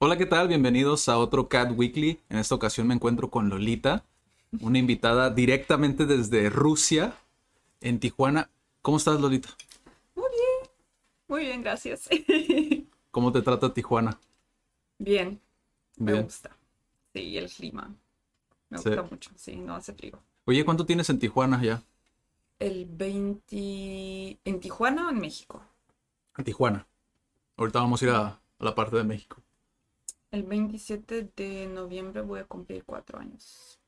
[0.00, 0.48] Hola, ¿qué tal?
[0.48, 2.20] Bienvenidos a otro Cat Weekly.
[2.28, 4.04] En esta ocasión me encuentro con Lolita,
[4.60, 7.14] una invitada directamente desde Rusia,
[7.80, 8.50] en Tijuana.
[8.82, 9.50] ¿Cómo estás, Lolita?
[10.14, 10.70] Muy bien,
[11.28, 12.08] muy bien, gracias.
[13.10, 14.18] ¿Cómo te trata Tijuana?
[14.98, 15.40] bien,
[15.98, 16.24] me Bien.
[16.24, 16.56] gusta.
[17.14, 17.94] Sí, el clima.
[18.70, 18.90] Me Sí.
[18.90, 20.22] gusta mucho, sí, no hace frío.
[20.46, 21.84] Oye, ¿cuánto tienes en Tijuana ya?
[22.60, 24.38] El 20...
[24.44, 25.60] ¿En Tijuana o en México?
[26.38, 26.86] En Tijuana.
[27.56, 29.42] Ahorita vamos a ir a, a la parte de México.
[30.30, 33.78] El 27 de noviembre voy a cumplir cuatro años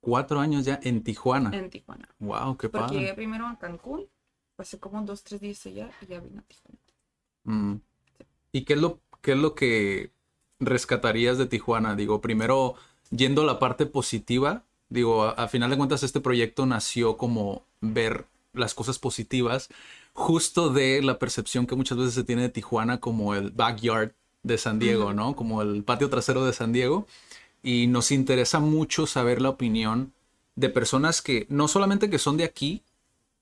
[0.00, 1.50] Cuatro años ya en Tijuana.
[1.52, 2.08] en Tijuana.
[2.20, 3.14] Wow, qué Porque llegué padre.
[3.14, 4.06] primero a Cancún,
[4.54, 6.78] pasé como dos, tres días allá y ya vine a Tijuana.
[7.44, 7.74] Mm.
[8.52, 10.12] ¿Y qué es lo, qué es lo que
[10.60, 11.96] rescatarías de Tijuana?
[11.96, 12.74] Digo, primero,
[13.10, 17.64] yendo a la parte positiva, digo, a, a final de cuentas este proyecto nació como
[17.80, 19.68] ver las cosas positivas,
[20.12, 24.12] justo de la percepción que muchas veces se tiene de Tijuana como el backyard
[24.46, 25.34] de San Diego, ¿no?
[25.34, 27.06] Como el patio trasero de San Diego.
[27.62, 30.12] Y nos interesa mucho saber la opinión
[30.54, 32.82] de personas que no solamente que son de aquí,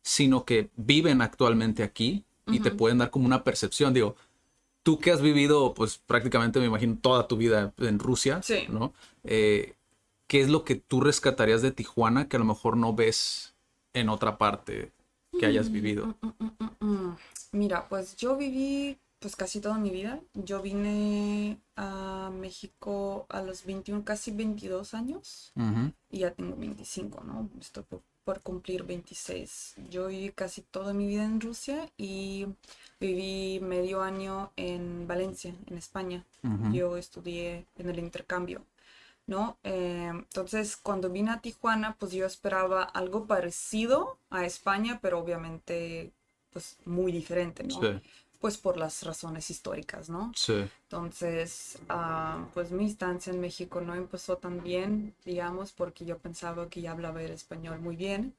[0.03, 3.93] sino que viven actualmente aquí y te pueden dar como una percepción.
[3.95, 4.17] Digo,
[4.83, 8.67] tú que has vivido, pues prácticamente me imagino toda tu vida en Rusia, Sí.
[8.69, 8.93] ¿no?
[9.25, 9.75] Eh,
[10.27, 13.55] ¿Qué es lo que tú rescatarías de Tijuana que a lo mejor no ves
[13.93, 14.91] en otra parte
[15.39, 16.15] que hayas vivido?
[16.81, 17.11] Mm,
[17.53, 20.21] Mira, pues yo viví pues casi toda mi vida.
[20.35, 25.51] Yo vine a México a los 21, casi 22 años.
[26.11, 27.49] Y ya tengo 25, ¿no?
[27.59, 29.77] Estoy por, por cumplir 26.
[29.89, 32.49] Yo viví casi toda mi vida en Rusia y
[33.01, 36.27] viví medio año en Valencia, en España.
[36.71, 38.67] Yo estudié en el intercambio,
[39.27, 39.57] ¿no?
[39.65, 46.13] Eh, entonces, cuando vine a Tijuana, pues yo esperaba algo parecido a España, pero obviamente,
[46.53, 47.81] pues muy diferente, ¿no?
[47.81, 48.03] Sí,
[48.45, 50.31] Pues por las razones históricas, ¿no?
[50.37, 50.69] sí.
[50.83, 56.69] Entonces, ah, pues mi estancia en México no empezó tan bien, digamos, porque yo pensaba
[56.69, 58.35] que ya hablaba el español muy bien.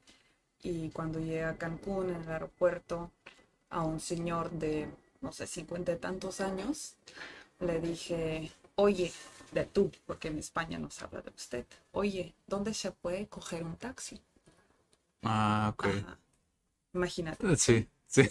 [0.62, 3.10] Y cuando llegué a Cancún, en el aeropuerto,
[3.72, 4.88] a un señor de,
[5.22, 6.94] no sé, cincuenta y tantos años,
[7.60, 9.12] le dije, oye,
[9.54, 13.64] de tú, porque en España no se habla de usted, oye, ¿dónde se puede coger
[13.64, 14.22] un taxi?
[15.24, 15.86] Ah, ok.
[15.88, 16.20] Ajá.
[16.94, 17.58] Imagínate.
[17.58, 18.30] Sí, sí.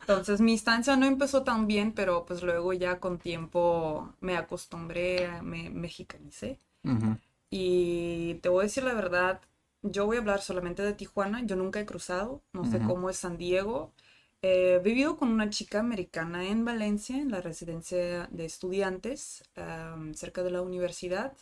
[0.00, 5.40] Entonces mi instancia no empezó tan bien, pero pues luego ya con tiempo me acostumbré,
[5.42, 6.58] me mexicanicé.
[6.84, 7.16] Ujú,
[7.50, 9.40] Y te voy a decir la verdad,
[9.82, 12.82] yo voy a hablar solamente de Tijuana, yo nunca he cruzado, no sé Ujú.
[12.82, 13.92] cómo es San Diego.
[14.42, 20.42] He vivido con una chica americana en Valencia, en la residencia de estudiantes, am, cerca
[20.42, 21.34] de la universidad.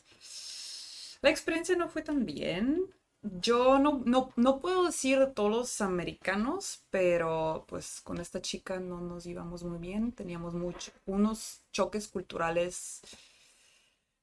[1.22, 2.92] La experiencia no fue tan bien.
[3.40, 8.80] Yo no, no, no puedo decir de todos los americanos, pero pues con esta chica
[8.80, 10.12] no nos íbamos muy bien.
[10.12, 13.00] Teníamos mucho, unos choques culturales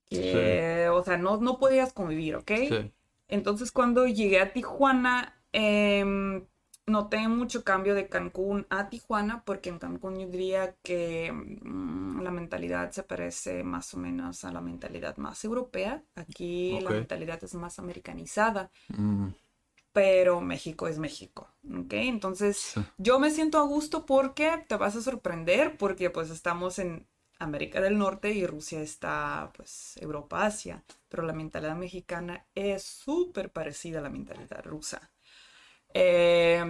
[0.09, 2.51] que, o sea, no, no podías convivir, ¿ok?
[2.51, 2.91] sí.
[3.27, 6.45] Entonces cuando llegué a Tijuana, em,
[6.87, 12.31] noté mucho cambio de Cancún a Tijuana, porque en Cancún yo diría que mm, la
[12.31, 16.03] mentalidad se parece más o menos a la mentalidad más europea.
[16.15, 19.33] Aquí la mentalidad es más americanizada, Mm,
[19.93, 21.93] pero México es México, ¿ok?
[21.93, 22.81] Entonces Sí.
[22.97, 27.07] yo me siento a gusto porque te vas a sorprender, porque pues estamos en
[27.39, 33.51] América del Norte y Rusia está pues Europa, Asia, pero la mentalidad mexicana es súper
[33.51, 35.11] parecida a la mentalidad rusa.
[35.95, 36.61] Eh,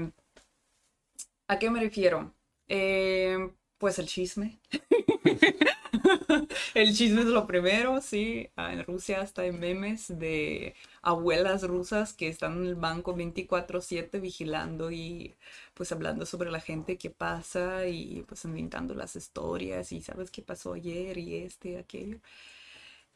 [1.48, 2.33] ¿a qué me refiero?
[2.68, 3.38] Eh,
[3.77, 4.60] pues el chisme.
[6.74, 8.50] El chisme es lo primero, sí.
[8.57, 14.92] En Rusia hasta hay memes de abuelas rusas que están en el banco 24/7 vigilando
[14.92, 15.33] y
[15.74, 20.42] pues hablando sobre la gente que pasa y pues inventando las historias y sabes qué
[20.42, 22.19] pasó ayer y este, aquello.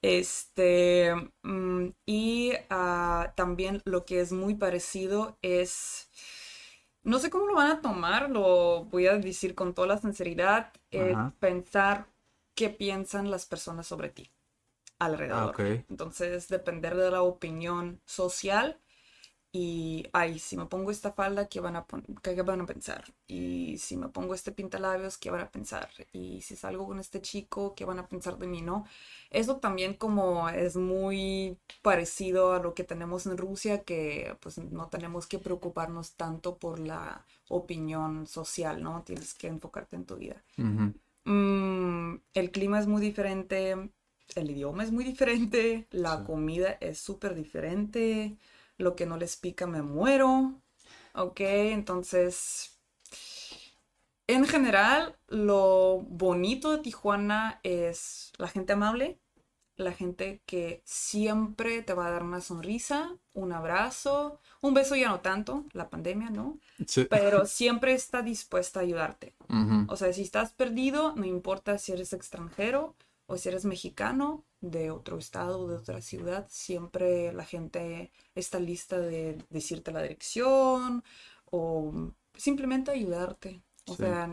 [0.01, 1.13] Este,
[1.43, 6.09] mm, y ah, también lo que es muy parecido es,
[7.03, 10.71] no sé cómo lo van a tomar, lo voy a decir con toda la sinceridad,
[10.91, 11.33] es Ajá.
[11.39, 12.07] pensar
[12.55, 14.31] qué piensan las personas sobre ti
[14.99, 15.39] alrededor.
[15.39, 15.85] Ah, ok.
[15.89, 18.79] Entonces, depender de la opinión social
[19.51, 21.85] y, ay, si me pongo esta falda, ¿qué van a,
[22.21, 23.03] qué van a pensar?
[23.27, 25.89] Y si me pongo este pintalabios, ¿qué van a pensar?
[26.13, 28.85] Y si salgo con este chico, ¿qué van a pensar de mí, no?
[29.31, 34.87] Eso también como es muy parecido a lo que tenemos en Rusia, que pues no
[34.89, 39.01] tenemos que preocuparnos tanto por la opinión social, ¿no?
[39.03, 40.43] Tienes que enfocarte en tu vida.
[41.25, 43.89] Mm, el clima es muy diferente,
[44.35, 48.37] el idioma es muy diferente, la comida es súper diferente
[48.79, 50.59] lo que no les pica me muero.
[51.13, 52.79] Ok, entonces,
[54.25, 59.19] en general, lo bonito de Tijuana es la gente amable,
[59.75, 65.09] la gente que siempre te va a dar una sonrisa, un abrazo, un beso ya
[65.09, 66.59] no tanto, la pandemia, ¿no?
[66.87, 67.05] Sí.
[67.09, 69.35] Pero siempre está dispuesta a ayudarte.
[69.87, 74.91] O sea, si estás perdido, no importa si eres extranjero o si eres mexicano, de
[74.91, 81.03] otro estado, de otra ciudad, siempre la gente está lista de decirte la dirección
[81.49, 83.61] o simplemente ayudarte.
[83.85, 84.29] O sea,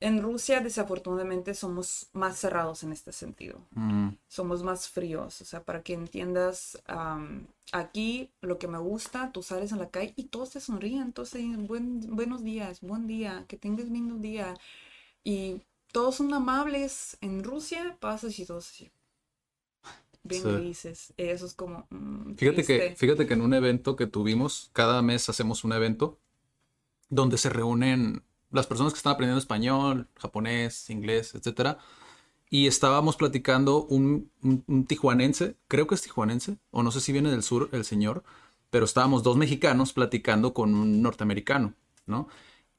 [0.00, 3.60] en Rusia desafortunadamente somos más cerrados en este sentido.
[3.70, 4.10] Mm.
[4.28, 5.40] Somos más fríos.
[5.40, 6.82] O sea, para que entiendas,
[7.72, 11.30] aquí lo que me gusta, tú sales en la calle y todos te sonríen, todos
[11.30, 14.54] te dicen buenos días, buen día, que tengas lindo día.
[15.22, 15.62] Y
[15.92, 17.16] todos son amables.
[17.20, 18.90] En Rusia pasas y todos así
[20.24, 21.12] bien dices.
[21.16, 21.86] Eso es como.
[21.90, 26.18] Mm, fíjate, que, fíjate que en un evento que tuvimos, cada mes hacemos un evento
[27.10, 31.78] donde se reúnen las personas que están aprendiendo español, japonés, inglés, etcétera.
[32.50, 37.30] Y estábamos platicando un, un, tijuanense, creo que es tijuanense, o no sé si viene
[37.30, 38.22] del sur el señor,
[38.70, 41.74] pero estábamos dos mexicanos platicando con un norteamericano,
[42.06, 42.28] ¿no?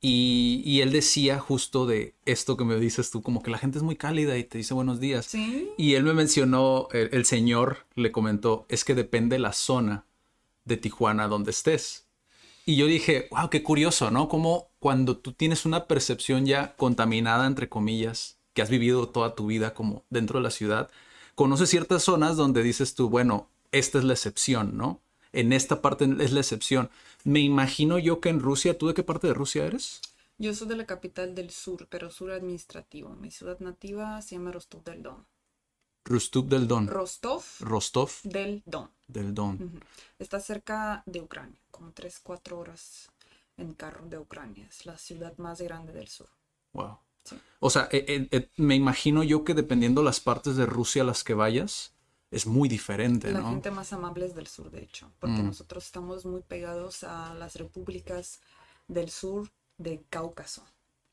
[0.02, 3.84] Y, él decía justo de esto que me dices tú, como que la gente es
[3.84, 5.26] muy cálida y te dice buenos días.
[5.26, 5.72] ¿Sí?
[5.78, 10.06] Y él me mencionó, el, señor le comentó, es que depende la zona
[10.64, 12.06] de Tijuana donde estés.
[12.68, 14.28] Y yo dije, wow, qué curioso, ¿no?
[14.30, 19.48] Como cuando tú tienes una percepción ya contaminada, entre comillas, que has vivido toda tu
[19.48, 20.90] vida como dentro de la ciudad,
[21.36, 25.02] conoces ciertas zonas donde dices tú, bueno, esta es la excepción, ¿no?
[25.36, 26.90] En esta parte es la excepción.
[27.26, 30.02] Me imagino yo que en Rusia, ¿tú de qué parte de Rusia eres?
[30.38, 33.10] Yo soy de la capital del sur, pero sur administrativo.
[33.16, 35.26] Mi ciudad nativa se llama Rostov del Don.
[36.06, 36.88] Rostov del Don.
[36.88, 37.44] Rostov.
[37.60, 38.12] Rostov.
[38.24, 38.90] Del Don.
[39.08, 39.82] Del Don.
[40.20, 43.10] Está cerca de Ucrania, como 3, 4 horas
[43.58, 44.68] en carro de Ucrania.
[44.70, 46.30] Es la ciudad más grande del sur.
[46.74, 47.00] Wow.
[47.60, 51.06] O sea, eh, eh, eh, me imagino yo que dependiendo las partes de Rusia a
[51.06, 51.95] las que vayas,
[52.36, 55.46] es muy diferente, La gente más amable es del sur, de hecho, porque mm.
[55.46, 58.42] nosotros estamos muy pegados a las repúblicas
[58.88, 60.66] del sur de Cáucaso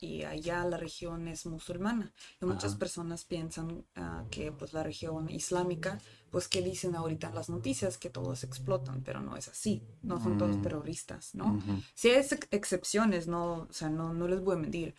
[0.02, 2.12] y allá la región es musulmana.
[2.40, 6.00] Y muchas personas piensan ah, que pues la región islámica,
[6.30, 10.20] pues que dicen ahorita en las noticias que todos explotan, pero no es así, no
[10.20, 10.62] son todos mm.
[10.62, 11.62] terroristas, ¿no?
[11.94, 14.96] Si hay excepciones, no, o sea, no, no les voy a mentir,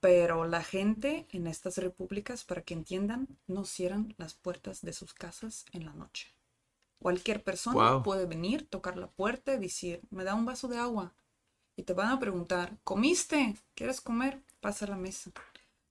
[0.00, 5.12] pero la gente en estas repúblicas, para que entiendan, no cierran las puertas de sus
[5.12, 6.28] casas en la noche.
[6.98, 11.12] Cualquier persona puede venir, tocar la puerta y decir, me da un vaso de agua.
[11.76, 13.54] Y te van a preguntar, ¿comiste?
[13.74, 14.40] ¿Quieres comer?
[14.60, 15.30] Pasa la mesa.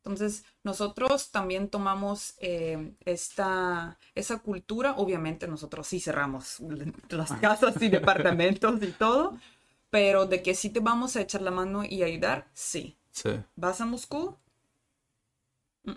[0.05, 6.59] Entonces, nosotros también tomamos eh, esta, esa cultura, obviamente nosotros sí cerramos
[7.09, 9.39] las casas y departamentos y todo,
[9.89, 12.95] pero de que sí te vamos a echar la mano y ayudar, sí.
[13.11, 13.31] Sí.
[13.55, 14.35] ¿Vas a Moscú?
[15.85, 15.93] Mm.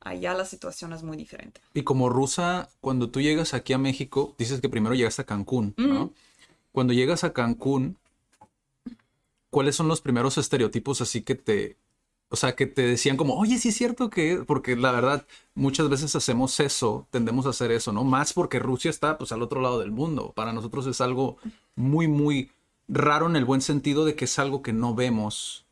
[0.00, 1.62] Allá la situación es muy diferente.
[1.72, 5.72] Y como rusa, cuando tú llegas aquí a México, dices que primero llegas a Cancún,
[5.78, 6.12] ¿no?
[6.72, 7.96] Cuando llegas a Cancún,
[9.52, 11.76] ¿cuáles son los primeros estereotipos así que te,
[12.30, 15.90] o sea, que te decían como, oye, sí es cierto que, porque la verdad, muchas
[15.90, 18.02] veces hacemos eso, tendemos a hacer eso, ¿no?
[18.02, 20.32] Más porque Rusia está, pues, al otro lado del mundo.
[20.34, 21.36] Para nosotros es algo
[21.76, 22.50] muy, muy
[22.88, 25.66] raro en el buen sentido de que es algo que no vemos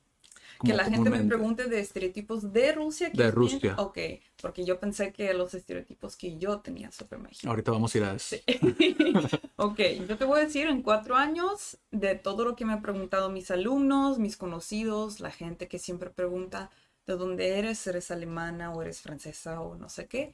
[0.64, 3.10] que la gente me pregunte de estereotipos de Rusia.
[3.12, 3.74] De Rusia.
[3.78, 3.98] Ok,
[4.40, 7.48] porque yo pensé que los estereotipos que yo tenía sobre México.
[7.48, 8.36] Ahorita vamos a ir a eso.
[9.56, 12.82] ok, yo te voy a decir en cuatro años de todo lo que me han
[12.82, 16.70] preguntado mis alumnos, mis conocidos, la gente que siempre pregunta
[17.06, 20.32] de dónde eres, eres alemana o eres francesa o no sé qué.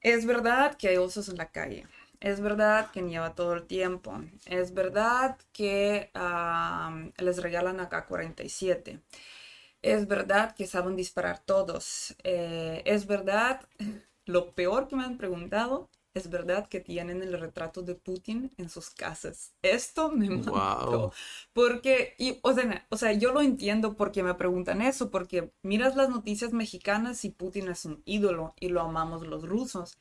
[0.00, 1.86] Es verdad que hay osos en la calle.
[2.20, 4.20] Es verdad que nieva todo el tiempo.
[4.44, 6.10] Es verdad que
[7.18, 9.00] les regalan acá 47.
[9.82, 12.14] Es verdad que saben disparar todos.
[12.22, 13.66] Eh, es verdad,
[14.26, 18.68] lo peor que me han preguntado, es verdad que tienen el retrato de Putin en
[18.68, 19.54] sus casas.
[19.62, 21.12] Esto me mató.
[21.54, 25.96] Porque, y, o, sea, o sea, yo lo entiendo porque me preguntan eso, porque miras
[25.96, 29.96] las noticias mexicanas y Putin es un ídolo y lo amamos los rusos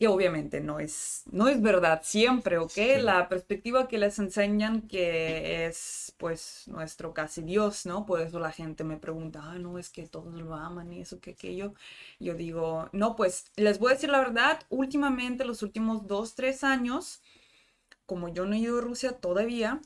[0.00, 2.72] y obviamente no es, no es verdad siempre, ¿ok?
[3.02, 8.06] La perspectiva que les enseñan que es pues nuestro casi Dios, ¿no?
[8.06, 11.20] Por eso la gente me pregunta, ah, no, es que todos lo aman y eso,
[11.20, 11.74] que aquello.
[12.18, 16.64] Yo digo, no, pues les voy a decir la verdad, últimamente, los últimos dos, tres
[16.64, 17.20] años,
[18.06, 19.82] como yo no he ido a Rusia todavía,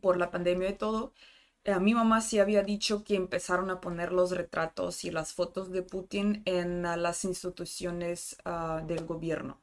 [0.00, 1.12] por la pandemia y todo,
[1.66, 5.70] a mi mamá sí había dicho que empezaron a poner los retratos y las fotos
[5.70, 9.60] de Putin en uh, las instituciones uh, del gobierno.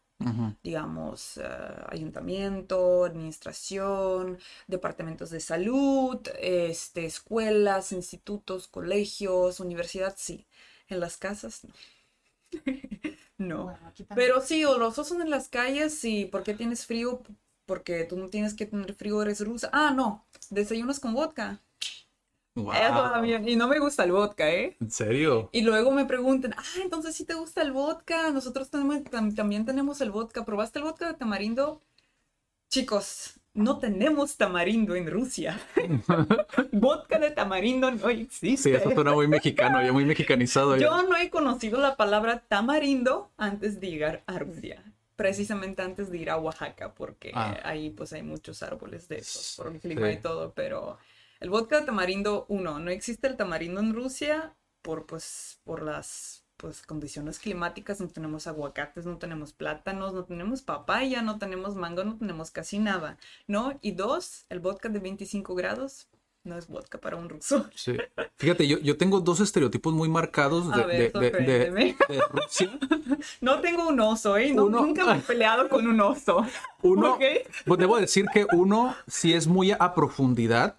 [0.64, 1.42] digamos, uh,
[1.90, 4.38] ayuntamiento, administración,
[4.68, 10.46] departamentos de salud, este, escuelas, institutos, colegios, universidad, sí.
[10.90, 11.74] En las casas, no.
[13.38, 13.78] no.
[14.16, 16.26] Pero sí, o los son en las calles, sí.
[16.26, 17.22] ¿Por qué tienes frío?
[17.66, 19.70] Porque tú no tienes que tener frío, eres rusa.
[19.74, 20.26] Ah, no.
[20.50, 21.62] Desayunos con vodka.
[23.46, 24.76] Y no me gusta el vodka, ¿eh?
[24.82, 25.50] ¿En serio?
[25.52, 28.32] Y luego me preguntan, ah, entonces sí te gusta el vodka.
[28.32, 30.46] Nosotros también tenemos el vodka.
[30.46, 31.82] ¿Probaste el vodka de tamarindo?
[32.70, 35.60] Chicos, no tenemos tamarindo en Rusia.
[36.72, 38.70] vodka de tamarindo no existe.
[38.70, 40.78] Sí, eso suena muy mexicano, ya muy mexicanizado.
[40.78, 44.84] Yo no he conocido la palabra tamarindo antes de llegar a Rusia.
[45.16, 47.58] Precisamente antes de ir a Oaxaca, porque ah.
[47.64, 51.00] ahí pues hay muchos árboles de esos, por el clima y todo, pero
[51.40, 56.44] el vodka de tamarindo, uno, no existe el tamarindo en Rusia por, pues, por las
[56.58, 62.04] pues, condiciones climáticas, no tenemos aguacates, no tenemos plátanos, no tenemos papaya, no tenemos mango,
[62.04, 63.18] no tenemos casi nada,
[63.48, 63.78] ¿no?
[63.82, 66.08] Y dos, el vodka de 25 grados
[66.48, 67.70] no es vodka para un ruso.
[67.76, 67.96] Sí.
[68.38, 71.96] Fíjate, yo, yo tengo dos estereotipos muy marcados de, de,
[72.30, 72.72] Rusia.
[73.42, 74.52] No tengo un oso, ¿eh?
[74.52, 76.46] nunca me he peleado con un oso.
[76.82, 77.18] Uno,
[77.66, 80.78] pues debo decir que uno sí es muy a profundidad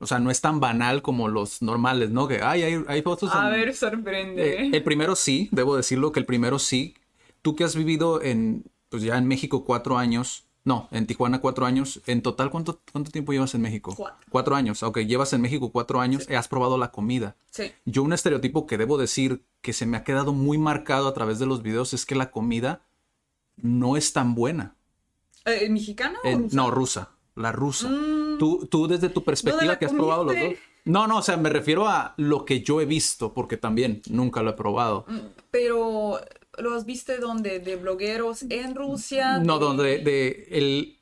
[0.00, 2.28] o sea, no es tan banal como los normales, ¿no?
[2.28, 3.30] Que hay, hay fotos.
[3.34, 4.66] A ver, sorprende.
[4.66, 6.94] Eh, el primero sí, debo decirlo que el primero sí.
[7.42, 11.66] Tú que has vivido en, pues ya en México cuatro años, no, en Tijuana cuatro
[11.66, 12.00] años.
[12.06, 13.94] En total, ¿cuánto, cuánto tiempo llevas en México?
[13.96, 14.26] Cuatro.
[14.30, 14.82] Cuatro años.
[14.82, 17.36] Ok, llevas en México cuatro años y has probado la comida.
[17.50, 17.72] Sí.
[17.84, 21.38] Yo un estereotipo que debo decir que se me ha quedado muy marcado a través
[21.38, 22.82] de los videos es que la comida
[23.56, 24.76] no es tan buena.
[25.44, 26.56] ¿Eh, ¿Mexicana o rusa?
[26.56, 27.10] No, rusa.
[27.38, 27.88] La rusa.
[27.88, 28.38] Mm.
[28.38, 30.54] Tú, desde tu perspectiva que has probado los dos.
[30.84, 34.42] No, no, o sea, me refiero a lo que yo he visto, porque también nunca
[34.42, 35.04] lo he probado.
[35.08, 35.18] Mm,
[35.50, 36.20] pero,
[36.58, 37.58] ¿lo has visto donde?
[37.58, 39.38] ¿De blogueros en Rusia?
[39.38, 40.98] No, donde de el,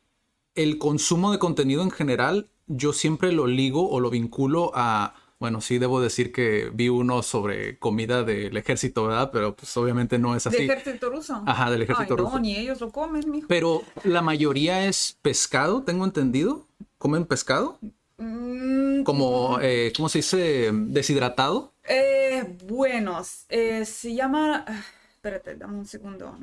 [0.54, 5.60] el consumo de contenido en general, yo siempre lo ligo o lo vinculo a bueno,
[5.60, 9.30] sí debo decir que vi uno sobre comida del ejército, ¿verdad?
[9.32, 10.56] Pero pues obviamente no es así.
[10.58, 11.42] ¿Del ejército ruso?
[11.46, 12.32] Ajá, del ejército Ay, ruso.
[12.32, 13.46] No, ni ellos lo comen, mijo.
[13.48, 16.66] Pero la mayoría es pescado, tengo entendido.
[16.96, 17.78] ¿Comen pescado?
[18.16, 20.70] Mm, Como, eh, ¿cómo se dice?
[20.72, 21.74] Deshidratado.
[21.84, 24.64] Eh, bueno, eh, se llama...
[24.66, 26.34] Ah, espérate, dame un segundo.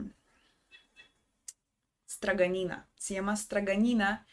[2.08, 2.88] Straganina.
[2.96, 4.28] Se llama straganina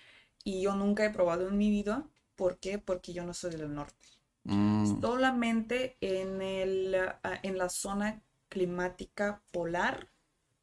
[0.44, 2.04] y yo nunca he probado en mi vida.
[2.36, 2.78] ¿Por qué?
[2.78, 4.06] Porque yo no soy del norte.
[4.50, 5.00] Mm.
[5.00, 10.08] Solamente en, el, ah, en la zona climática polar,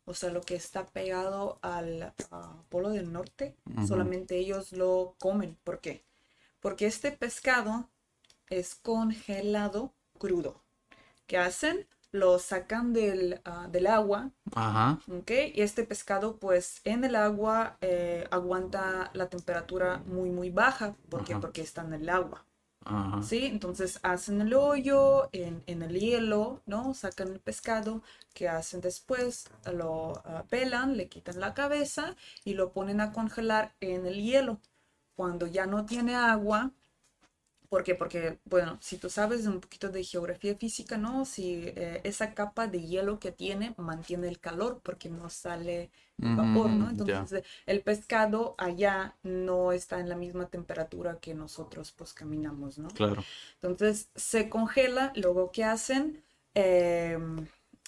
[0.04, 2.14] o sea, lo que está pegado al
[2.70, 3.56] polo del norte,
[3.88, 5.58] solamente ellos lo comen.
[5.64, 6.06] ¿Por qué?
[6.60, 7.90] Porque este pescado
[8.50, 10.64] es congelado crudo.
[11.26, 11.88] ¿Qué hacen?
[12.12, 14.32] Lo sacan del, ah, del agua.
[14.56, 15.00] Ajá.
[15.28, 20.96] Y este pescado, pues, en el agua eh, aguanta la temperatura muy, muy baja.
[21.10, 21.36] ¿Por qué?
[21.36, 22.46] Porque está en el agua.
[23.22, 23.46] ¿Sí?
[23.46, 26.94] Entonces hacen el hoyo en, el hielo, ¿no?
[26.94, 28.02] Sacan el pescado,
[28.34, 29.50] que hacen después?
[29.74, 32.16] Lo pelan, le quitan la cabeza
[32.46, 34.60] y lo ponen a congelar en el hielo.
[35.16, 36.72] Cuando ya no tiene agua,
[37.70, 37.96] ¿Por qué?
[37.96, 41.26] Porque, bueno, si tú sabes un poquito de geografía física, ¿no?
[41.26, 46.70] Si eh, esa capa de hielo que tiene mantiene el calor porque no sale vapor,
[46.70, 46.90] ¿no?
[46.90, 52.90] Entonces, el pescado allá no está en la misma temperatura que nosotros, pues, caminamos, ¿no?
[52.90, 53.24] Claro.
[53.62, 56.24] Entonces, se congela, luego, ¿qué hacen?
[56.56, 57.18] Eh,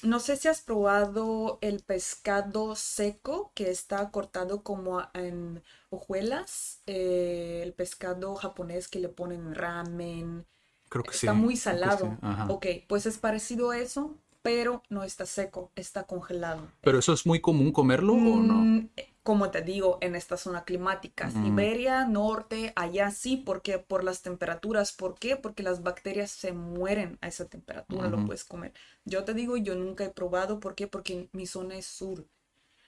[0.03, 6.81] no sé si has probado el pescado seco que está cortado como en hojuelas.
[6.85, 10.45] Eh, el pescado japonés que le ponen ramen.
[10.87, 12.17] Creo que está muy salado.
[12.47, 16.71] Ok, pues es parecido a eso, pero no está seco, está congelado.
[16.81, 18.53] ¿Pero eso es muy común comerlo o no?
[18.53, 18.89] Mm,
[19.23, 24.91] como te digo, en esta zona climática, Siberia, norte, allá sí, porque por las temperaturas,
[24.91, 25.35] ¿por qué?
[25.35, 28.73] Porque las bacterias se mueren a esa temperatura, lo puedes comer.
[29.05, 30.87] Yo te digo, yo nunca he probado, ¿por qué?
[30.87, 32.25] Porque mi zona es sur.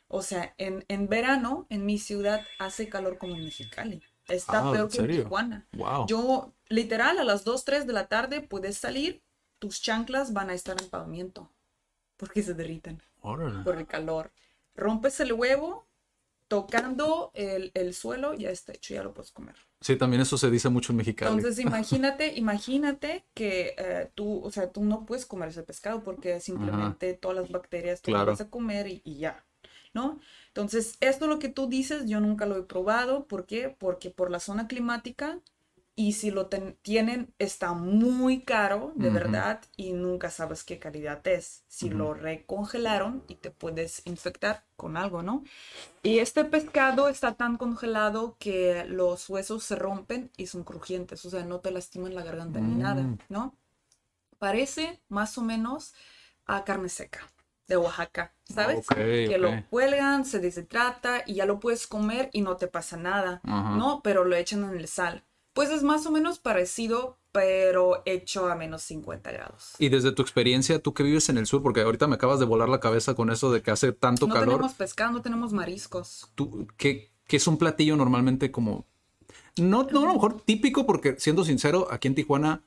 [0.08, 4.02] O sea, en, en verano, en mi ciudad, hace calor como en Mexicali.
[4.28, 5.68] Está ah, peor que en Tijuana.
[6.08, 9.22] Yo, literal, a las 2, 3 de la tarde puedes salir,
[9.62, 11.50] tus chanclas van a estar en pavimento,
[12.18, 14.32] porque se derriten por el calor.
[14.76, 15.86] rompes el huevo,
[16.48, 19.56] tocando el, el suelo, ya está hecho, ya lo puedes comer.
[19.80, 21.36] Sí, también eso se dice mucho en Mexicali.
[21.36, 26.40] Entonces, imagínate, imagínate que eh, tú, o sea, tú no puedes comer ese pescado porque
[26.40, 28.32] simplemente todas las bacterias tú Claro.
[28.32, 29.44] vas a comer y, y ya,
[29.94, 30.20] ¿no?
[30.48, 33.26] Entonces, esto lo que tú dices, yo nunca lo he probado.
[33.28, 33.70] ¿Por qué?
[33.70, 35.40] Porque por la zona climática
[36.02, 41.26] y si lo ten- tienen, está muy caro, de verdad, y nunca sabes qué calidad
[41.28, 41.64] es.
[41.68, 45.44] Si lo recongelaron y te puedes infectar con algo, ¿no?
[46.04, 51.30] Y este pescado está tan congelado que los huesos se rompen y son crujientes, o
[51.32, 53.20] sea, no te lastiman la garganta ni nada, Mm.
[53.30, 53.56] ¿no?
[54.40, 55.94] Parece más o menos
[56.46, 57.22] a carne seca
[57.68, 58.86] de Oaxaca, ¿sabes?
[59.30, 63.42] Que lo cuelgan, se deshidrata y ya lo puedes comer y no te pasa nada.
[63.78, 64.02] ¿no?
[64.04, 65.24] Pero lo echan en el sal.
[65.54, 69.74] Pues es más o menos parecido, pero hecho a menos 50 grados.
[69.80, 72.46] Y desde tu experiencia, tú que vives en el sur, porque ahorita me acabas de
[72.46, 75.52] volar la cabeza con eso de que hace tanto No calor, tenemos pescado, no tenemos
[75.54, 76.32] mariscos.
[76.36, 78.86] tú, ¿qué, qué es un platillo normalmente como...
[79.58, 82.64] No, no a lo mejor típico, porque siendo sincero, aquí en Tijuana,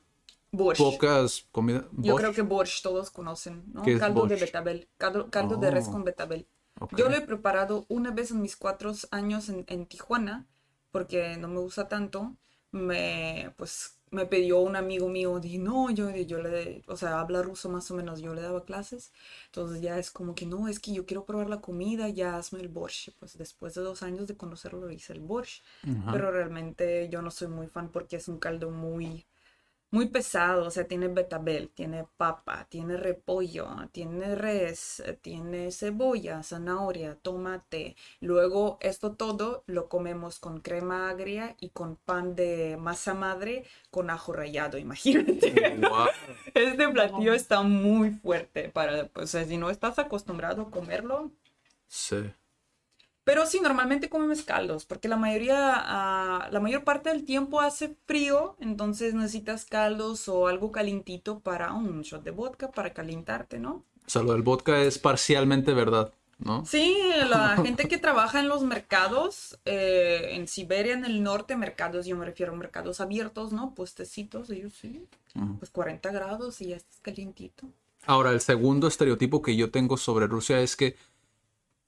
[0.51, 0.79] Borscht.
[0.83, 1.85] pocas comidas...
[1.97, 3.81] Yo creo que borscht todos conocen, ¿no?
[3.81, 5.91] ¿Qué es Caldo de betabel, caldo, caldo de res Oh.
[5.91, 6.47] con betabel.
[6.95, 10.45] Yo lo he preparado una vez en mis cuatro años en, en Tijuana,
[10.91, 12.35] porque no me gusta tanto.
[12.75, 17.41] Me, pues, me pidió un amigo mío, dije, no, yo, yo le, o sea, habla
[17.41, 19.13] ruso más o menos, yo le daba clases.
[19.47, 22.59] Entonces ya es como que, no, es que yo quiero probar la comida, ya hazme
[22.59, 23.09] el borscht.
[23.19, 25.63] Pues después de dos años de conocerlo hice el borscht.
[25.83, 26.11] Ajá.
[26.11, 29.25] Pero realmente yo no soy muy fan porque es un caldo muy,
[29.95, 30.65] muy pesado.
[30.65, 37.95] O sea, tiene betabel, tiene papa, tiene repollo, tiene res, tiene cebolla, zanahoria, tomate.
[38.19, 44.09] Luego esto todo lo comemos con crema agria y con pan de masa madre con
[44.09, 45.79] ajo rallado, imagínate.
[46.53, 51.31] Este platillo está muy fuerte para, pues, o sea, si no estás acostumbrado a comerlo,
[51.87, 52.33] Sí.
[53.25, 57.95] Pero sí, normalmente comemos caldos, porque la mayoría, ah, la mayor parte del tiempo hace
[58.05, 63.83] frío, entonces necesitas caldos o algo calientito para un shot de vodka para calentarte, ¿no?
[64.05, 66.63] O sea, lo del vodka es parcialmente verdad, ¿no?
[66.67, 66.95] Sí,
[67.27, 72.15] la gente que trabaja en los mercados, eh, en Siberia, en el norte, mercados, yo
[72.15, 73.73] me refiero a mercados abiertos, ¿no?
[73.73, 75.03] Puestecitos, ellos sí,
[75.57, 77.65] pues 40 grados y ya estás calientito.
[78.05, 80.95] Ahora, el segundo estereotipo que yo tengo sobre Rusia es que,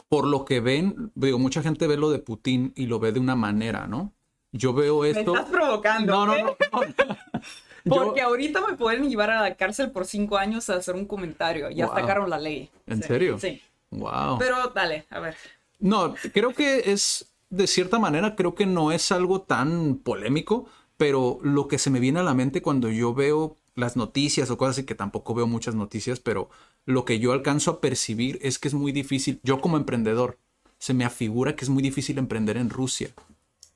[0.09, 3.19] por lo que ven, digo, mucha gente ve lo de Putin y lo ve de
[3.19, 4.13] una manera, ¿no?
[4.51, 5.35] Yo veo Me esto.
[5.35, 6.13] estás provocando.
[6.13, 6.43] No, no, ¿eh?
[6.43, 6.81] no.
[7.85, 11.05] Yo- Porque ahorita me pueden llevar a la cárcel por cinco años a hacer un
[11.05, 11.69] comentario.
[11.69, 11.95] Ya Wow.
[11.95, 12.69] sacaron la ley.
[12.85, 13.39] ¿En Sí, serio?
[13.39, 13.61] Sí.
[13.91, 14.37] Wow.
[14.39, 15.35] Pero dale, a ver.
[15.79, 20.65] No, creo que es, de cierta manera, creo que no es algo tan polémico,
[20.97, 24.57] pero lo que se me viene a la mente cuando yo veo las noticias o
[24.57, 26.49] cosas así, que tampoco veo muchas noticias, pero
[26.85, 30.39] lo que yo alcanzo a percibir es que es muy difícil, yo como emprendedor,
[30.79, 33.13] se me afigura que es muy difícil emprender en Rusia.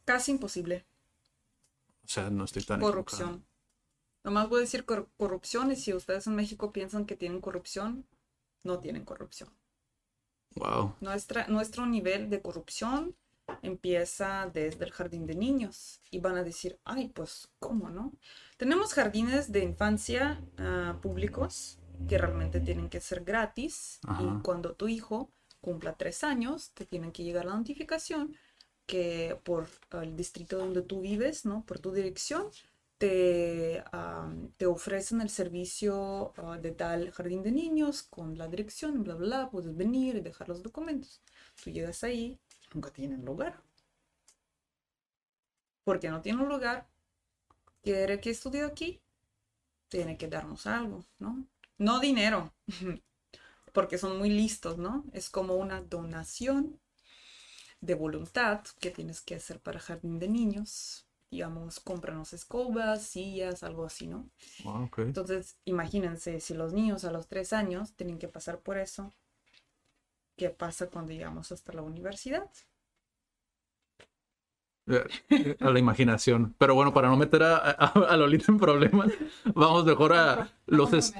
[0.05, 0.85] Casi imposible.
[2.03, 3.03] O sea, no estoy tan equivocado.
[3.03, 3.45] Corrupción.
[4.23, 8.05] Nomás voy a decir cor- corrupción y si ustedes en México piensan que tienen corrupción,
[8.63, 9.49] no tienen corrupción.
[10.55, 10.95] Wow.
[10.99, 13.15] Nuestra, nuestro nivel de corrupción
[13.61, 18.13] empieza desde el jardín de niños y van a decir, ay, pues, ¿cómo no?
[18.61, 24.21] Tenemos jardines de infancia ah, públicos que realmente tienen que ser gratis Ajá.
[24.21, 28.35] y cuando tu hijo cumpla tres años, te tienen que llegar la notificación
[28.85, 31.65] que por el distrito donde tú vives, ¿no?
[31.65, 32.51] Por tu dirección,
[32.99, 39.03] te, am, te ofrecen el servicio ah, de tal jardín de niños con la dirección,
[39.03, 41.19] bla, bla, bla, puedes venir y dejar los documentos.
[41.63, 42.39] Tú llegas ahí,
[42.75, 43.59] nunca tienen lugar.
[45.83, 46.90] Porque no tienen lugar,
[47.81, 49.01] quiere que estudie aquí,
[49.89, 51.45] tiene que darnos algo, ¿no?
[51.77, 52.53] No dinero,
[53.73, 55.05] porque son muy listos, ¿no?
[55.13, 56.79] Es como una donación
[57.81, 61.05] de voluntad que tienes que hacer para jardín de niños.
[61.29, 64.29] Digamos, cómpranos escobas, sillas, algo así, ¿no?
[64.65, 64.99] Ok.
[64.99, 69.13] Entonces, imagínense, si los niños a los tres años tienen que pasar por eso,
[70.35, 72.49] ¿qué pasa cuando llegamos hasta la universidad?
[74.87, 76.55] Eh, A la imaginación.
[76.57, 79.11] Pero bueno, para no meter a, a, a Lolita en problemas,
[79.53, 80.91] vamos mejor a los...
[80.93, 81.13] es-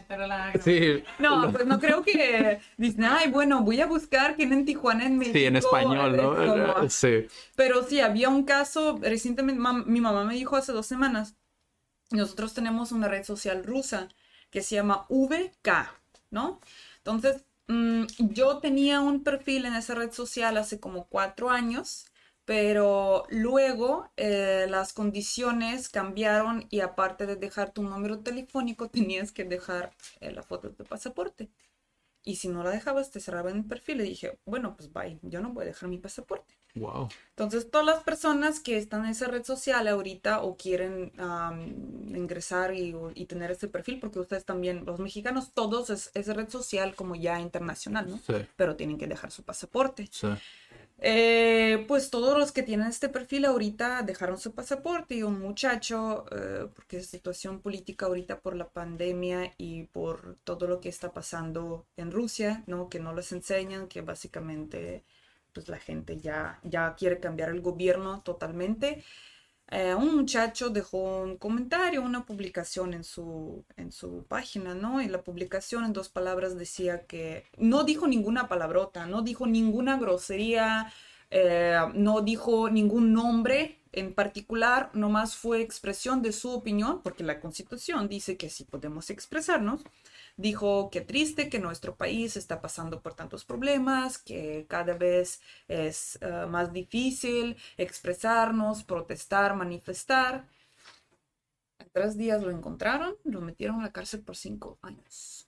[0.64, 5.06] Sí, No, pues no creo que dicen, ay, bueno, voy a buscar quién en Tijuana,
[5.06, 5.38] en México.
[5.38, 6.90] sí, en español, como- ¿no?
[6.90, 7.28] Sí.
[7.56, 11.36] Pero sí, había un caso recientemente, mam- mi mamá me dijo hace dos semanas,
[12.10, 14.10] nosotros tenemos una red social rusa
[14.50, 15.94] que se llama VK,
[16.30, 16.60] ¿no?
[16.98, 22.06] Entonces, mm, yo tenía un perfil en esa red social hace como cuatro años,
[22.52, 29.46] pero luego eh, las condiciones cambiaron y aparte de dejar tu número telefónico, tenías que
[29.46, 31.50] dejar eh, la foto de tu pasaporte.
[32.26, 34.02] Y si no la dejabas, te cerraban el perfil.
[34.02, 36.54] Y dije, bueno, pues bye, yo no voy a dejar mi pasaporte.
[36.76, 37.10] Wow.
[37.30, 42.76] Entonces, todas las personas que están en esa red social ahorita o quieren am, ingresar
[42.76, 46.96] y, y tener ese perfil, porque ustedes también, los mexicanos, todos es, es red social
[46.96, 48.20] como ya internacional, ¿no?
[48.28, 50.10] Sí, Pero tienen que dejar su pasaporte.
[50.10, 50.28] sí.
[51.04, 56.26] Eh, pues todos los que tienen este perfil ahorita dejaron su pasaporte y un muchacho,
[56.32, 61.12] eh, porque es situación política ahorita por la pandemia y por todo lo que está
[61.12, 62.88] pasando en Rusia, ¿no?
[62.90, 65.04] Que no les enseñan, que básicamente
[65.54, 69.04] pues la gente ya, ya quiere cambiar el gobierno totalmente.
[69.72, 75.02] Eh, un muchacho dejó un comentario, una publicación en su, en su página, ¿no?
[75.02, 79.98] Y la publicación en dos palabras decía que no dijo ninguna palabrota, no dijo ninguna
[79.98, 80.92] grosería,
[81.30, 87.40] eh, no dijo ningún nombre en particular, nomás fue expresión de su opinión, porque la
[87.40, 89.82] constitución dice que sí podemos expresarnos.
[90.38, 96.18] Dijo que triste que nuestro país está pasando por tantos problemas, que cada vez es
[96.22, 100.48] eh, más difícil expresarnos, protestar, manifestar.
[101.94, 105.48] Tres días lo encontraron, lo metieron a la cárcel por cinco años.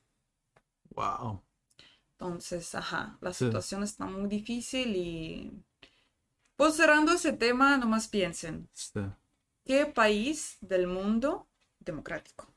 [0.96, 1.42] Wow.
[2.18, 3.46] Entonces, ajá, la Sí.
[3.46, 5.52] situación está muy difícil y...
[6.56, 9.00] Pues cerrando ese tema, nomás piensen, Sí.
[9.66, 11.48] ¿qué país del mundo
[11.80, 12.53] democrático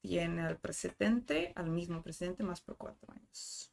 [0.00, 3.70] tiene al presidente, al mismo presidente, más por cuatro años?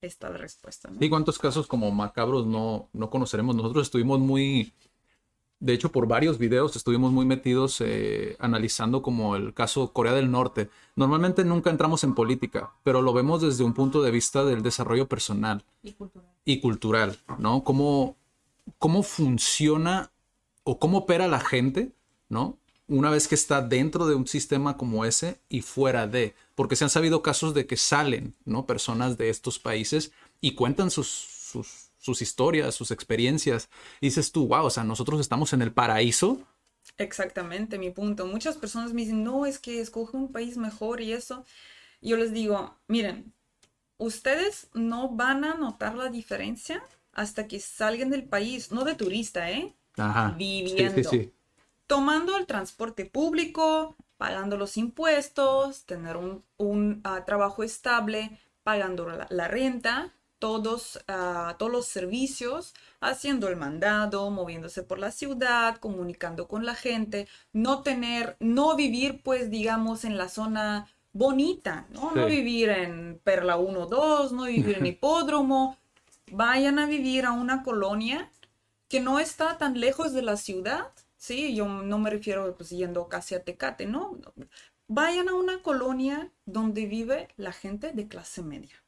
[0.00, 0.96] Esta es la respuesta, ¿no?
[1.04, 3.56] ¿Y cuántos casos como macabros no, no conoceremos?
[3.56, 4.72] Nosotros estuvimos muy,
[5.58, 10.30] de hecho, por varios videos estuvimos muy metidos eh, analizando como el caso Corea del
[10.30, 10.70] Norte.
[10.94, 15.08] Normalmente nunca entramos en política, pero lo vemos desde un punto de vista del desarrollo
[15.08, 16.30] personal Y cultural.
[16.44, 17.64] y cultural, ¿no?
[17.64, 18.16] Cómo,
[18.78, 20.12] cómo funciona
[20.62, 21.92] o cómo opera la gente,
[22.28, 22.56] ¿no?
[22.88, 26.84] Una vez que está dentro de un sistema como ese y fuera de, porque se
[26.84, 28.66] han sabido casos de que salen, ¿no?
[28.66, 33.68] Personas de estos países y cuentan sus, sus, sus historias, sus experiencias.
[34.00, 36.40] Y dices tú, wow, o sea, nosotros estamos en el paraíso.
[36.96, 38.26] Exactamente, mi punto.
[38.26, 41.44] Muchas personas me dicen, no, es que escoge un país mejor y eso.
[42.00, 43.34] Yo les digo, miren,
[43.98, 49.50] ustedes no van a notar la diferencia hasta que salgan del país, no de turista,
[49.50, 49.74] ¿eh?
[49.96, 50.34] Ajá.
[50.38, 50.94] Viviendo.
[50.94, 51.32] Sí, sí, sí.
[51.88, 59.26] Tomando el transporte público, pagando los impuestos, tener un, un, ah, trabajo estable, pagando la,
[59.30, 66.46] la renta, todos, ah, todos los servicios, haciendo el mandado, moviéndose por la ciudad, comunicando
[66.46, 72.12] con la gente, no tener, no vivir pues digamos en la zona bonita, ¿no?
[72.12, 75.76] No vivir en Perla 1 2, no vivir en Hipódromo,
[76.30, 78.30] vayan a vivir a una colonia
[78.88, 81.56] que no está tan lejos de la ciudad, ¿sí?
[81.56, 84.18] Yo no me refiero pues yendo casi a Tecate, ¿no?
[84.88, 88.82] Vayan a una colonia donde vive la gente de clase media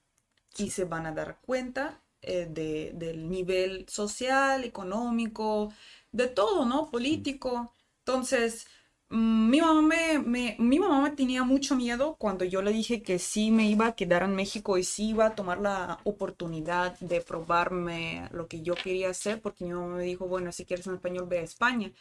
[0.59, 5.73] y se van a dar cuenta eh, de- del nivel social, económico,
[6.13, 6.91] de todo, ¿no?
[6.91, 7.75] Político.
[8.01, 8.67] Entonces,
[9.11, 13.19] mi mamá me, me- mi mamá me tenía mucho miedo cuando yo le dije que
[13.19, 17.21] sí me iba a quedar en México y sí iba a tomar la oportunidad de
[17.21, 20.95] probarme lo que yo quería hacer, porque mi mamá me dijo, bueno, si quieres en
[20.95, 21.93] español, ve a España.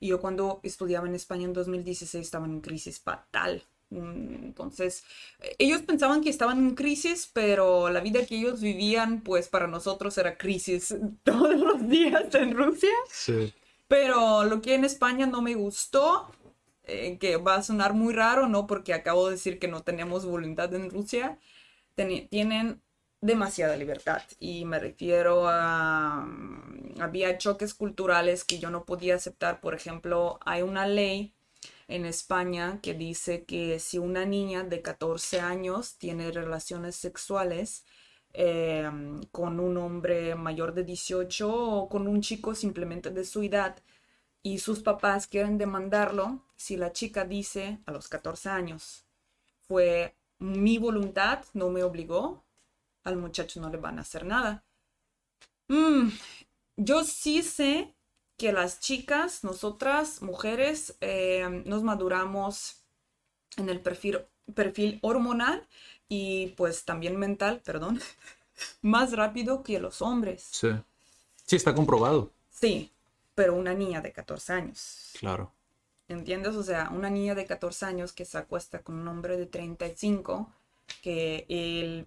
[0.00, 3.62] Y yo cuando estudiaba en España en 2016 estaba en crisis fatal.
[3.90, 5.04] Entonces,
[5.58, 10.16] ellos pensaban que estaban en crisis, pero la vida que ellos vivían, pues para nosotros
[10.18, 10.94] era crisis
[11.24, 12.90] todos los días en Rusia.
[13.10, 13.52] Sí.
[13.88, 16.30] Pero lo que en España no me gustó,
[16.90, 18.66] eh, que va a sonar muy raro, ¿no?
[18.66, 21.38] Porque acabo de decir que no tenemos voluntad en Rusia,
[21.96, 22.82] teni- tienen
[23.20, 24.22] demasiada libertad.
[24.40, 26.24] Y me refiero a...
[26.26, 29.60] mm, Había choques culturales que yo no podía aceptar.
[29.60, 31.34] Por ejemplo, hay una ley
[31.88, 37.84] en España que dice que si una niña de 14 años tiene relaciones sexuales,
[38.32, 38.88] eh,
[39.32, 43.76] con un hombre mayor de 18 o con un chico simplemente de su edad
[44.42, 49.04] y sus papás quieren demandarlo, si la chica dice a los 14 años,
[49.68, 52.42] fue mi voluntad, no me obligó,
[53.04, 54.64] al muchacho no le van a hacer nada.
[55.68, 56.08] Mm,
[56.76, 57.94] yo sí sé
[58.36, 62.82] que las chicas, nosotras, mujeres, eh, nos maduramos
[63.56, 64.20] en el perfil,
[64.54, 65.68] perfil hormonal
[66.08, 68.00] y pues también mental, perdón,
[68.82, 70.48] más rápido que los hombres.
[70.50, 70.70] Sí.
[71.44, 72.32] Sí, está comprobado.
[72.48, 72.92] Sí,
[73.40, 75.14] pero una niña de 14 años.
[75.18, 75.50] Claro.
[76.08, 76.56] ¿Entiendes?
[76.56, 80.52] O sea, una niña de 14 años que se acuesta con un hombre de 35,
[81.00, 82.06] que él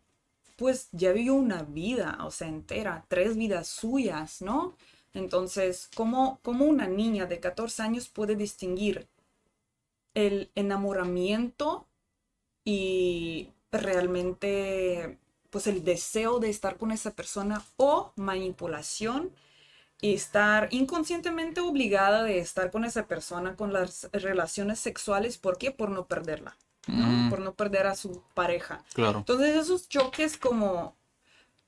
[0.57, 4.77] pues ya vivió una vida, o sea, entera, tres vidas suyas, ¿no?
[5.15, 9.07] Entonces, ¿cómo, cómo una niña de 14 años puede distinguir
[10.13, 11.87] el enamoramiento
[12.63, 15.17] y realmente
[15.49, 19.31] pues el deseo de estar con esa persona o manipulación
[20.03, 25.37] y estar inconscientemente obligada de estar con esa persona con las relaciones sexuales.
[25.37, 25.71] ¿Por qué?
[25.71, 27.07] Por no perderla, ¿no?
[27.07, 27.29] Mm.
[27.29, 28.83] Por no perder a su pareja.
[28.93, 29.19] Claro.
[29.19, 30.97] Entonces esos choques como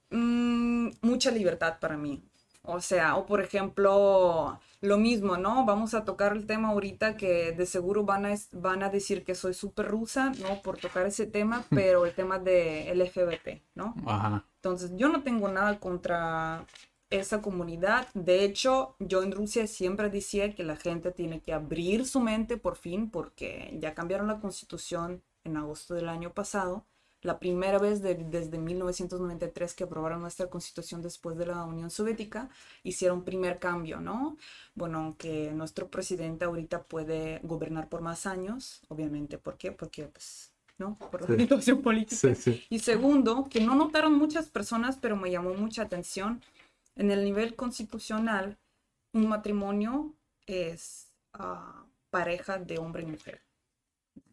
[0.09, 2.25] mm, mucha libertad para mí.
[2.63, 5.63] O sea, o por ejemplo, lo mismo, ¿no?
[5.63, 9.33] Vamos a tocar el tema ahorita que de seguro van a, van a decir que
[9.33, 10.61] soy súper rusa, ¿no?
[10.61, 13.95] Por tocar ese tema, pero el tema de LGBT, ¿no?
[14.05, 14.43] Ajá.
[14.57, 16.65] Entonces, yo no tengo nada contra
[17.09, 18.07] esa comunidad.
[18.13, 22.57] De hecho, yo en Rusia siempre decía que la gente tiene que abrir su mente
[22.57, 26.85] por fin, porque ya cambiaron la constitución en agosto del año pasado.
[27.21, 32.49] La primera vez de- desde 1993 que aprobaron nuestra constitución después de la Unión Soviética,
[32.83, 34.37] hicieron primer cambio, ¿no?
[34.75, 39.71] Bueno, aunque nuestro presidente ahorita puede gobernar por más años, obviamente, ¿por qué?
[39.71, 40.95] Porque, pues, ¿no?
[41.11, 41.37] Por la Sí.
[41.37, 42.15] situación política.
[42.15, 42.63] Sí, sí.
[42.69, 46.41] Y segundo, que no notaron muchas personas, pero me llamó mucha atención,
[46.95, 48.57] en el nivel constitucional,
[49.13, 50.13] un matrimonio
[50.45, 53.41] es ah, pareja de hombre y mujer.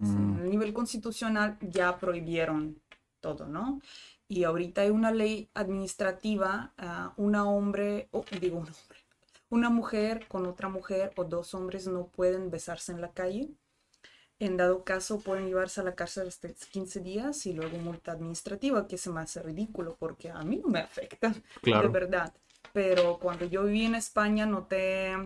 [0.00, 2.80] En el nivel constitucional ya prohibieron
[3.20, 3.80] todo, ¿no?
[4.28, 8.08] Y ahorita hay una ley administrativa, ah, una hombre,
[8.40, 8.98] digo un hombre,
[9.50, 13.50] una mujer con otra mujer o dos hombres no pueden besarse en la calle.
[14.38, 18.88] En dado caso, pueden llevarse a la cárcel hasta 15 días y luego multa administrativa,
[18.88, 21.88] que se me hace ridículo porque a mí no me afecta, Claro.
[21.88, 22.34] de verdad.
[22.72, 25.16] Pero cuando yo viví en España, noté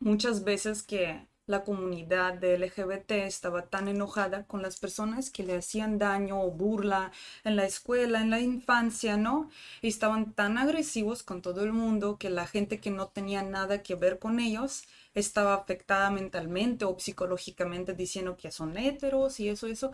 [0.00, 5.56] muchas veces que la comunidad de LGBT estaba tan enojada con las personas que le
[5.56, 7.10] hacían daño o burla
[7.44, 9.50] en la escuela, en la infancia, ¿no?
[9.80, 13.82] Y estaban tan agresivos con todo el mundo que la gente que no tenía nada
[13.82, 19.66] que ver con ellos estaba afectada mentalmente o psicológicamente diciendo que son heteros y eso,
[19.66, 19.92] eso.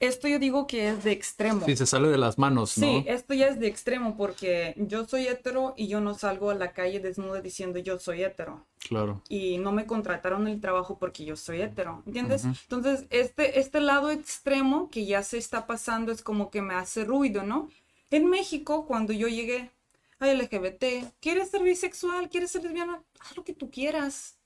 [0.00, 1.64] Esto yo digo que es de extremo.
[1.64, 2.86] Sí, se sale de las manos, ¿no?
[2.86, 6.54] Sí, esto ya es de extremo porque yo soy hetero y yo no salgo a
[6.54, 9.22] la calle desnuda diciendo yo soy hetero Claro.
[9.28, 12.44] y no me contrataron el trabajo porque yo soy hetero, ¿entiendes?
[12.44, 17.04] Entonces, este, este lado extremo que ya se está pasando es como que me hace
[17.04, 17.68] ruido, ¿no?
[18.10, 19.70] En México, cuando yo llegué
[20.18, 22.28] a LGBT, ¿quieres ser bisexual?
[22.28, 23.02] ¿Quieres ser lesbiana?
[23.20, 24.36] Haz lo que tú quieras.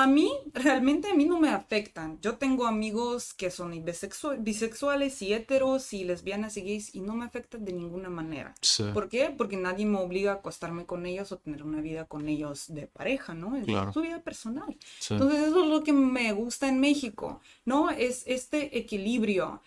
[0.00, 2.20] A mí, realmente a mí no me afectan.
[2.20, 7.16] Yo tengo amigos que son bisexu- bisexuales y heteros y lesbianas y gays y no
[7.16, 8.54] me afectan de ninguna manera.
[8.60, 8.84] Sí.
[8.94, 9.34] ¿Por qué?
[9.36, 12.86] Porque nadie me obliga a acostarme con ellos o tener una vida con ellos de
[12.86, 13.56] pareja, ¿no?
[13.56, 13.92] Es Claro.
[13.92, 14.76] su vida personal.
[15.00, 15.14] Sí.
[15.14, 17.90] Entonces eso es lo que me gusta en México, ¿no?
[17.90, 19.60] Es este equilibrio.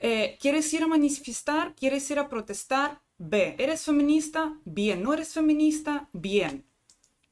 [0.00, 1.74] Eh, ¿Quieres ir a manifestar?
[1.74, 3.00] ¿Quieres ir a protestar?
[3.16, 3.56] Ve.
[3.58, 4.54] ¿Eres feminista?
[4.66, 5.02] Bien.
[5.02, 6.10] ¿No eres feminista?
[6.12, 6.66] Bien.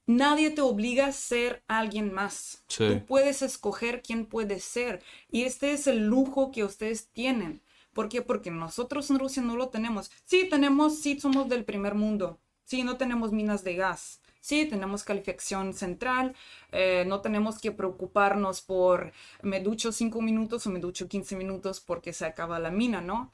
[0.06, 2.64] Nadie te obliga a ser alguien más.
[2.68, 2.86] Sí.
[2.86, 5.02] Tú puedes escoger quién puedes ser.
[5.30, 7.60] Y este es el lujo que ustedes tienen.
[7.92, 8.22] ¿Por qué?
[8.22, 10.10] Porque nosotros en Rusia no lo tenemos.
[10.24, 12.38] Sí, tenemos, sí, somos del primer mundo.
[12.64, 14.20] Sí, no tenemos minas de gas.
[14.40, 16.34] Sí, tenemos calificación central.
[16.72, 21.80] eh, no tenemos que preocuparnos por me ducho cinco minutos o me ducho 15 minutos
[21.80, 23.32] porque se acaba la mina, ¿no?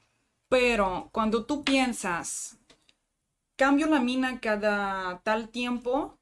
[0.48, 2.56] Pero cuando tú piensas,
[3.56, 6.18] cambio la mina cada tal tiempo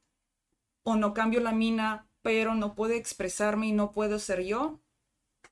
[0.83, 4.81] o no cambio la mina, pero no puedo expresarme y no puedo ser yo,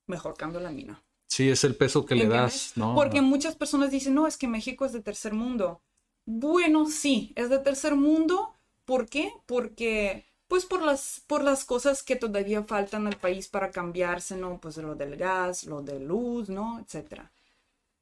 [0.07, 1.03] mejor cambio la mina.
[1.29, 2.95] Sí, es el peso que le das, ¿no?
[2.95, 5.83] Porque muchas personas dicen, no, es que México es de tercer mundo.
[6.25, 8.55] Bueno, sí, es de tercer mundo.
[8.85, 9.33] ¿Por qué?
[9.47, 14.59] Porque, pues por las, por las cosas que todavía faltan al país para cambiarse, ¿no?
[14.61, 16.81] Pues lo del gas, lo de luz, ¿no?
[16.81, 17.31] Etcétera.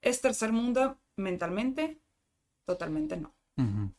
[0.01, 2.01] ¿Es tercer mundo mentalmente?
[2.65, 3.35] Totalmente no.
[3.59, 3.93] Ujú.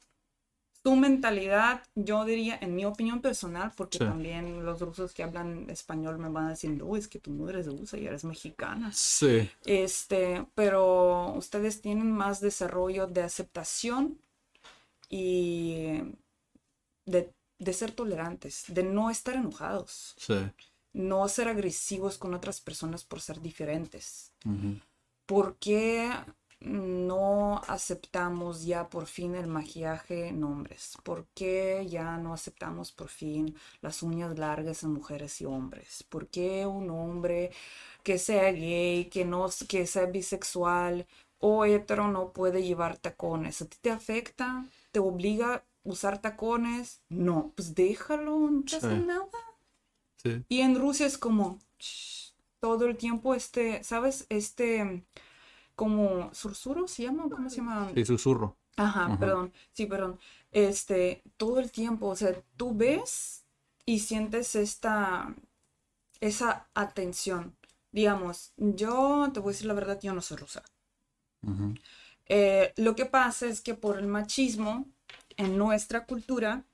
[0.84, 4.06] Tu mentalidad, yo diría, en mi opinión personal, porque Sí.
[4.06, 7.50] también los rusos que hablan español me van a decir, no, es que tú no
[7.50, 8.92] eres rusa y eres mexicana.
[8.94, 9.50] Sí.
[9.66, 14.18] Este, pero ustedes tienen más desarrollo de aceptación
[15.10, 16.00] y
[17.06, 20.36] de, de ser tolerantes, de no estar enojados, Sí.
[20.94, 24.32] no ser agresivos con otras personas por ser diferentes.
[24.46, 24.80] Ujú.
[25.26, 26.12] ¿Por qué
[26.60, 30.98] no aceptamos ya por fin el maquillaje en hombres?
[31.04, 36.04] ¿Por qué ya no aceptamos por fin las uñas largas en mujeres y hombres?
[36.04, 37.52] ¿Por qué un hombre
[38.04, 41.08] que sea gay, que no que sea bisexual
[41.40, 43.62] o hetero no puede llevar tacones?
[43.62, 44.66] ¿A ti te afecta?
[44.92, 47.02] ¿Te obliga a usar tacones?
[47.10, 48.98] No, pues déjalo, no te hace Sí.
[48.98, 49.30] nada.
[50.24, 50.46] Sí.
[50.50, 51.60] Y en Rusia es como
[52.60, 54.26] todo el tiempo este, ¿sabes?
[54.30, 55.06] Este
[55.78, 57.92] como susurro se llama, ¿cómo se llama?
[57.96, 58.58] Sí, susurro.
[58.76, 59.18] Ajá, Ajá.
[59.20, 60.20] perdón, sí, perdón.
[60.52, 63.46] Este, todo el tiempo, o sea, tú ves
[63.86, 65.34] y sientes esta,
[66.20, 67.56] esa atención.
[67.92, 70.64] Digamos, yo te voy a decir la verdad, yo no soy rusa.
[72.28, 74.86] Eh, lo que pasa es que por el machismo
[75.38, 76.66] en nuestra cultura,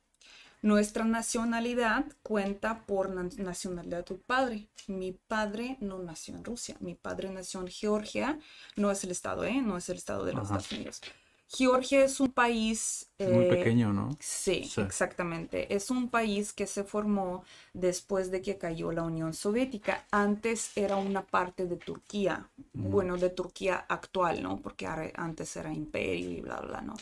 [0.64, 4.70] nuestra nacionalidad cuenta por nacionalidad de tu padre.
[4.88, 8.40] Mi padre no nació en Rusia, mi padre nació en Georgia,
[8.76, 9.62] no es el estado, ¿eh?
[9.62, 11.02] No es el estado de los Estados Unidos.
[11.50, 13.12] Georgia es un país...
[13.20, 14.18] muy eh, pequeño, ¿no?
[14.20, 15.74] Sí, exactamente.
[15.76, 20.06] Es un país que se formó después de que cayó la Unión Soviética.
[20.10, 24.62] Antes era una parte de Turquía, bueno, de Turquía actual, ¿no?
[24.62, 26.96] Porque antes era imperio y bla, bla, ¿no?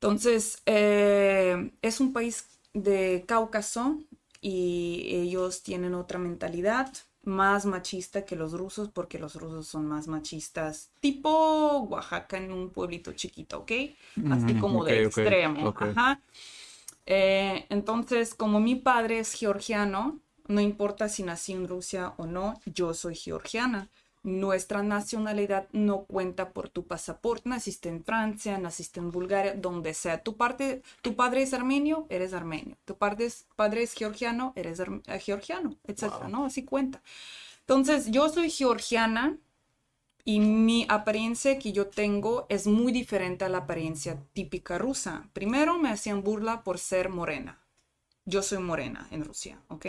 [0.00, 3.98] Entonces, eh, es un país de Cáucaso
[4.40, 10.08] y ellos tienen otra mentalidad más machista que los rusos porque los rusos son más
[10.08, 13.72] machistas, tipo Oaxaca en un pueblito chiquito, ¿ok?
[14.30, 15.74] Así como de extremo.
[15.76, 16.20] Ajá.
[17.04, 22.60] Eh, entonces, como mi padre es georgiano, no importa si nací en Rusia o no,
[22.64, 23.88] yo soy georgiana
[24.22, 27.48] nuestra nacionalidad no cuenta por tu pasaporte.
[27.48, 30.22] Naciste en Francia, naciste en Bulgaria, donde sea.
[30.22, 32.76] Tu, parte, tu padre es armenio, eres armenio.
[32.84, 36.28] Tu padre es, padre es georgiano, eres eh, georgiano, etc.
[36.28, 36.44] ¿no?
[36.44, 37.02] Así cuenta.
[37.60, 39.38] Entonces, yo soy georgiana
[40.24, 45.28] y mi apariencia que yo tengo es muy diferente a la apariencia típica rusa.
[45.32, 47.58] Primero me hacían burla por ser morena.
[48.26, 49.86] Yo soy morena en Rusia, ¿ok?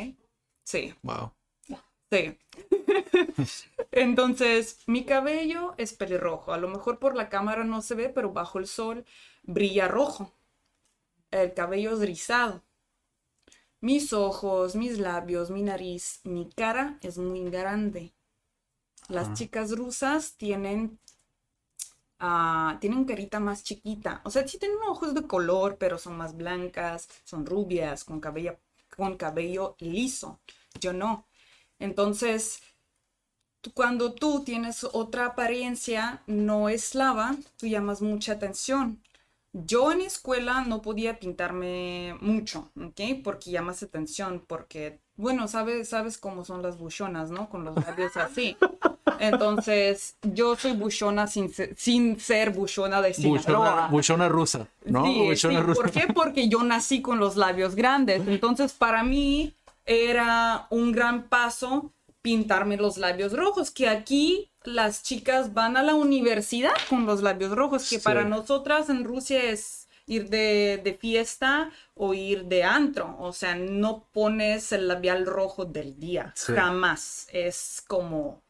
[0.64, 0.94] Sí.
[1.04, 1.32] Wow.
[2.12, 2.38] Sí.
[3.92, 6.54] Entonces, mi cabello es pelirrojo.
[6.54, 9.06] A lo mejor por la cámara no se ve, pero bajo el sol
[9.44, 10.34] brilla rojo.
[11.32, 12.64] El cabello es rizado.
[13.82, 18.14] Mis ojos, mis labios, mi nariz, mi cara es muy grande.
[19.10, 21.00] Las chicas rusas tienen,
[22.22, 24.22] uh, tienen carita más chiquita.
[24.26, 28.58] O sea, sí tienen ojos de color, pero son más blancas, son rubias, con cabello,
[28.96, 30.40] con cabello liso.
[30.80, 31.28] Yo no.
[31.82, 32.62] Entonces,
[33.74, 39.00] cuando tú tienes otra apariencia no eslava, tú llamas mucha atención.
[39.54, 43.22] Yo en escuela no podía pintarme mucho, ¿ok?
[43.24, 47.50] Porque llamas atención, porque, bueno, sabes, sabes cómo son las buchonas, ¿no?
[47.50, 48.56] Con los labios así.
[49.20, 53.88] Entonces, yo soy buchona sin, sin ser buchona de Sinaloa.
[53.90, 55.04] Buchona, rusa, ¿no?
[55.06, 56.08] Sí, ¿Por qué?
[56.14, 58.26] Porque yo nací con los labios grandes.
[58.28, 59.54] Entonces, para mí
[59.86, 65.96] era un gran paso pintarme los labios rojos, que aquí las chicas van a la
[65.96, 72.14] universidad con los labios rojos, que para nosotras en Rusia es ir de, fiesta o
[72.14, 78.42] ir de antro, o sea, no pones el labial rojo del día, jamás, es como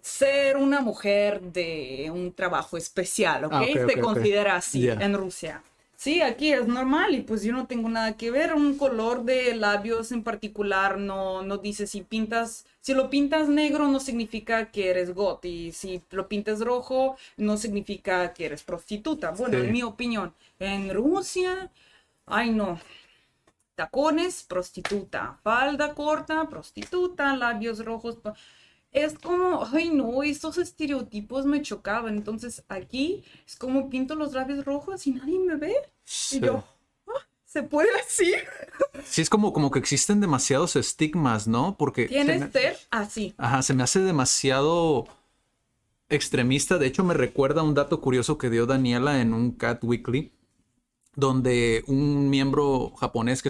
[0.00, 3.52] ser una mujer de un trabajo especial, ¿ok?
[3.52, 5.62] Ah, Se considera así en Rusia.
[6.00, 8.54] Sí, aquí es normal y pues yo no tengo nada que ver.
[8.54, 13.86] Un color de labios en particular no, no dice si pintas, si lo pintas negro
[13.86, 19.32] no significa que eres got y si lo pintas rojo no significa que eres prostituta.
[19.32, 21.70] Bueno, en mi opinión, en Rusia,
[22.24, 22.80] ay no,
[23.74, 28.18] tacones, prostituta, falda corta, prostituta, labios rojos
[28.92, 32.16] es como, ay no, estos estereotipos me chocaban.
[32.16, 35.74] Entonces aquí es como pinto los labios rojos y nadie me ve.
[36.32, 36.64] Y yo,
[37.08, 38.32] ah, ¿se puede así?
[39.04, 41.76] Sí, es como, como que existen demasiados estigmas, ¿no?
[41.78, 42.06] Porque...
[42.06, 43.34] Tienes que ser así.
[43.38, 45.06] Ajá, se me hace demasiado
[46.08, 46.78] extremista.
[46.78, 50.32] De hecho, me recuerda un dato curioso que dio Daniela en un Cat Weekly,
[51.14, 53.49] donde un miembro japonés que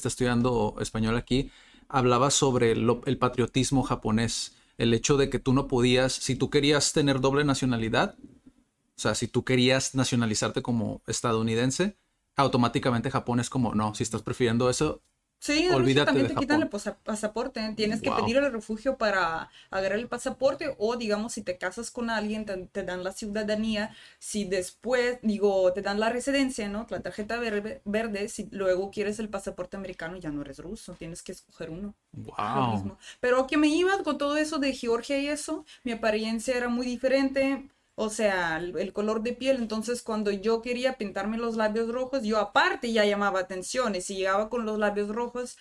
[0.00, 1.50] Está estudiando español aquí.
[1.86, 4.56] Hablaba sobre el patriotismo japonés.
[4.78, 9.14] El hecho de que tú no podías, si tú querías tener doble nacionalidad, o sea,
[9.14, 11.98] si tú querías nacionalizarte como estadounidense,
[12.34, 15.02] automáticamente Japón es como, no, si estás prefiriendo eso,
[15.42, 17.72] Sí, Olvídate también te quitan el pasaporte.
[17.76, 18.20] Tienes que Wow.
[18.22, 22.66] pedir el refugio para agarrar el pasaporte o, digamos, si te casas con alguien, te,
[22.66, 23.94] te dan la ciudadanía.
[24.18, 26.86] Si después, digo, te dan la residencia, ¿no?
[26.90, 28.28] La tarjeta verde, verde.
[28.28, 30.94] Si luego quieres el pasaporte americano, ya no eres ruso.
[30.94, 31.94] Tienes que escoger uno.
[32.16, 32.96] Wow.
[33.20, 36.86] Pero que me iba con todo eso de Georgia y eso, mi apariencia era muy
[36.86, 37.70] diferente.
[38.02, 39.58] O sea, el, el color de piel.
[39.58, 43.94] Entonces, cuando yo quería pintarme los labios rojos, yo aparte ya llamaba atención.
[43.94, 45.58] Y si llegaba con los labios rojos,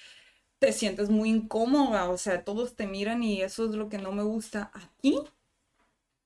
[0.59, 2.09] te sientes muy incómoda.
[2.09, 4.71] O sea, todos te miran y eso es lo que no me gusta.
[4.73, 5.19] Aquí,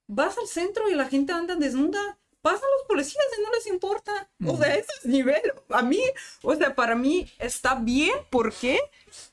[0.07, 2.19] vas al centro y la gente anda desnuda.
[2.41, 4.29] Pasan los policías y no les importa.
[4.45, 5.41] O sea, ese es nivel.
[5.69, 6.01] A mí,
[6.43, 8.13] o sea, para mí está bien.
[8.29, 8.79] ¿Por qué?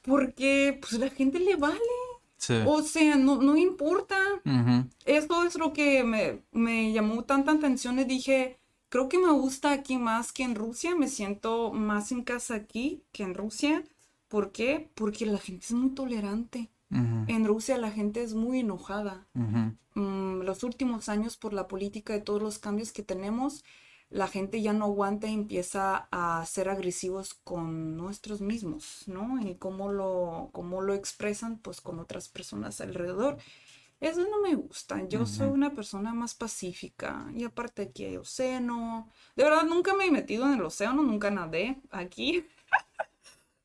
[0.03, 1.79] Porque pues la gente le vale.
[2.41, 2.55] Sí.
[2.67, 4.19] O sea, no, no importa.
[4.47, 4.89] Ujú.
[5.05, 9.73] Esto es lo que me, me llamó tanta atención y dije, creo que me gusta
[9.73, 10.97] aquí más que en Rusia.
[10.97, 13.85] Me siento más en casa aquí que en Rusia.
[14.29, 14.91] ¿Por qué?
[14.95, 16.71] Porque la gente es muy tolerante.
[17.29, 19.29] En Rusia la gente es muy enojada.
[19.95, 23.65] Mm, los últimos años por la política y todos los cambios que tenemos,
[24.11, 29.41] la gente ya no aguanta y empieza a ser agresivos con nuestros mismos, ¿no?
[29.41, 33.39] Y cómo lo, cómo lo expresan, pues con otras personas alrededor.
[34.01, 35.07] Eso no me gusta.
[35.09, 37.31] Yo soy una persona más pacífica.
[37.37, 39.09] Y aparte aquí hay océano.
[39.37, 42.45] De verdad, nunca me he metido en el océano, nunca nadé aquí.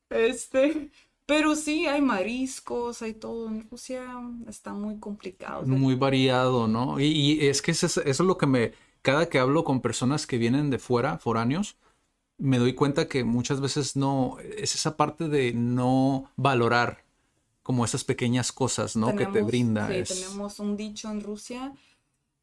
[0.08, 0.90] Este,
[1.26, 3.48] pero sí hay mariscos, hay todo.
[3.48, 4.06] En Rusia
[4.48, 5.66] está muy complicado.
[5.66, 7.00] Muy variado, ¿no?
[7.00, 8.72] Y, y es que eso es, eso es lo que me,
[9.05, 11.75] cada que hablo con personas que vienen de fuera, foráneos,
[12.37, 17.03] me doy cuenta que muchas veces no, es esa parte de no valorar
[17.63, 19.09] como esas pequeñas cosas, ¿no?
[19.15, 19.87] que te Tenemos- brinda.
[19.87, 21.73] sí, es- tenemos un dicho en Rusia,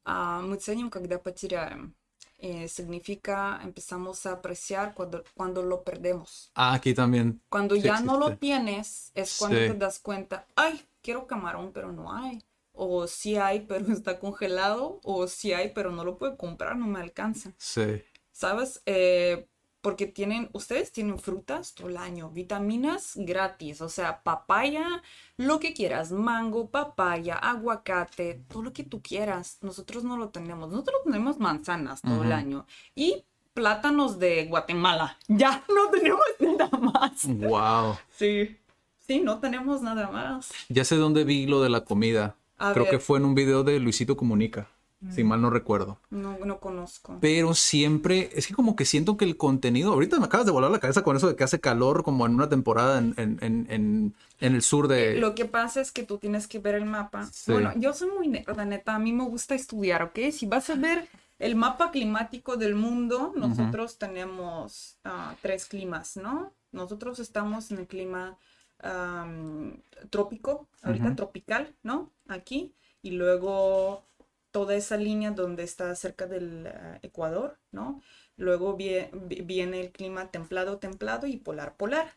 [0.05, 1.93] ah, мы ценим, когда потеряем.
[2.41, 6.53] Eh, significa empezamos a apreciar cuando, cuando lo perdemos.
[6.55, 7.41] Ah, aquí también.
[7.49, 8.47] Cuando Sí ya no lo existe.
[8.47, 9.67] tienes, es cuando Sí.
[9.67, 12.41] te das cuenta, ay, quiero camarón, pero no hay.
[12.74, 15.00] O sí hay, pero está congelado.
[15.04, 17.54] O sí hay, pero no lo puedo comprar, no me alcanza.
[17.58, 18.02] Sí.
[18.32, 18.82] ¿Sabes?
[18.86, 19.48] Eh,
[19.84, 25.04] porque tienen, ustedes tienen frutas todo el año, vitaminas gratis, o sea, papaya,
[25.36, 29.58] lo que quieras, mango, papaya, aguacate, todo lo que tú quieras.
[29.60, 30.70] Nosotros no lo tenemos.
[30.70, 32.66] Nosotros tenemos manzanas todo el año
[32.96, 35.18] y plátanos de Guatemala.
[35.28, 37.26] Ya no tenemos nada más.
[37.28, 37.98] Wow.
[38.18, 38.58] Sí.
[39.06, 40.52] Sí, no tenemos nada más.
[40.70, 42.38] Ya sé dónde vi lo de la comida.
[42.64, 44.70] A Creo que fue en un video de Luisito Comunica,
[45.10, 46.00] si mal no recuerdo.
[46.10, 47.18] No, no conozco.
[47.20, 50.72] Pero siempre, es que como que siento que el contenido, ahorita me acabas de volar
[50.72, 53.68] la cabeza con eso de que hace calor como en una temporada en, en, en,
[53.70, 55.16] en, en el sur de...
[55.16, 57.28] Lo que pasa es que tú tienes que ver el mapa.
[57.34, 57.52] Sí.
[57.52, 58.96] Bueno, yo soy muy nerda, neta.
[58.96, 60.20] A mí me gusta estudiar, ¿ok?
[60.32, 66.54] Si vas a ver el mapa climático del mundo, nosotros tenemos ah, tres climas, ¿no?
[66.72, 68.38] Nosotros estamos en el clima
[68.84, 72.12] am, trópico, ahorita tropical, ¿no?
[72.28, 72.76] Aquí.
[73.02, 74.06] Y luego
[74.52, 78.02] toda esa línea donde está cerca del ah, Ecuador, ¿no?
[78.38, 82.14] Luego vie- vi- viene el clima templado, templado y polar, polar.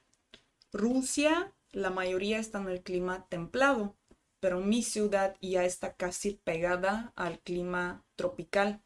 [0.72, 3.96] Rusia, la mayoría está en el clima templado,
[4.40, 8.80] pero mi ciudad ya está casi pegada al clima tropical.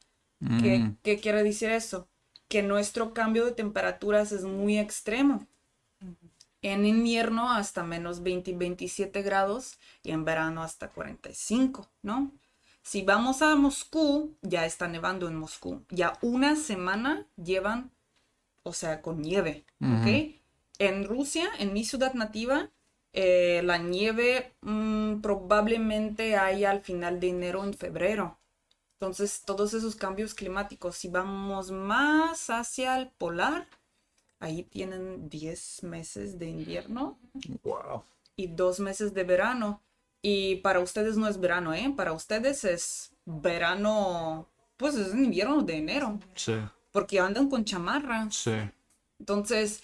[0.57, 2.09] ¿Qué, Mm, qué quiere decir eso?
[2.49, 5.47] Que nuestro cambio de temperaturas es muy extremo.
[6.62, 12.32] En invierno hasta menos 20 y 27 grados y en verano hasta 45, ¿no?
[12.82, 15.84] Si vamos a Moscú, ya está nevando en Moscú.
[15.90, 17.92] Ya una semana llevan,
[18.62, 20.40] o sea, con nieve, ¿ok?
[20.78, 22.70] En Rusia, en mi ciudad nativa,
[23.12, 28.38] eh, la nieve mm, probablemente hay al final de enero, en febrero.
[28.94, 33.66] Entonces, todos esos cambios climáticos, si vamos más hacia el polar,
[34.41, 37.18] ahí tienen 10 meses de invierno
[37.62, 38.03] wow.
[38.36, 39.82] y dos meses de verano.
[40.22, 41.93] Y para ustedes no es verano, ¿eh?
[41.97, 46.55] Para ustedes es verano, pues es invierno de enero, Sí,
[46.93, 48.28] porque andan con chamarra.
[48.30, 48.53] sí.
[49.18, 49.82] Entonces,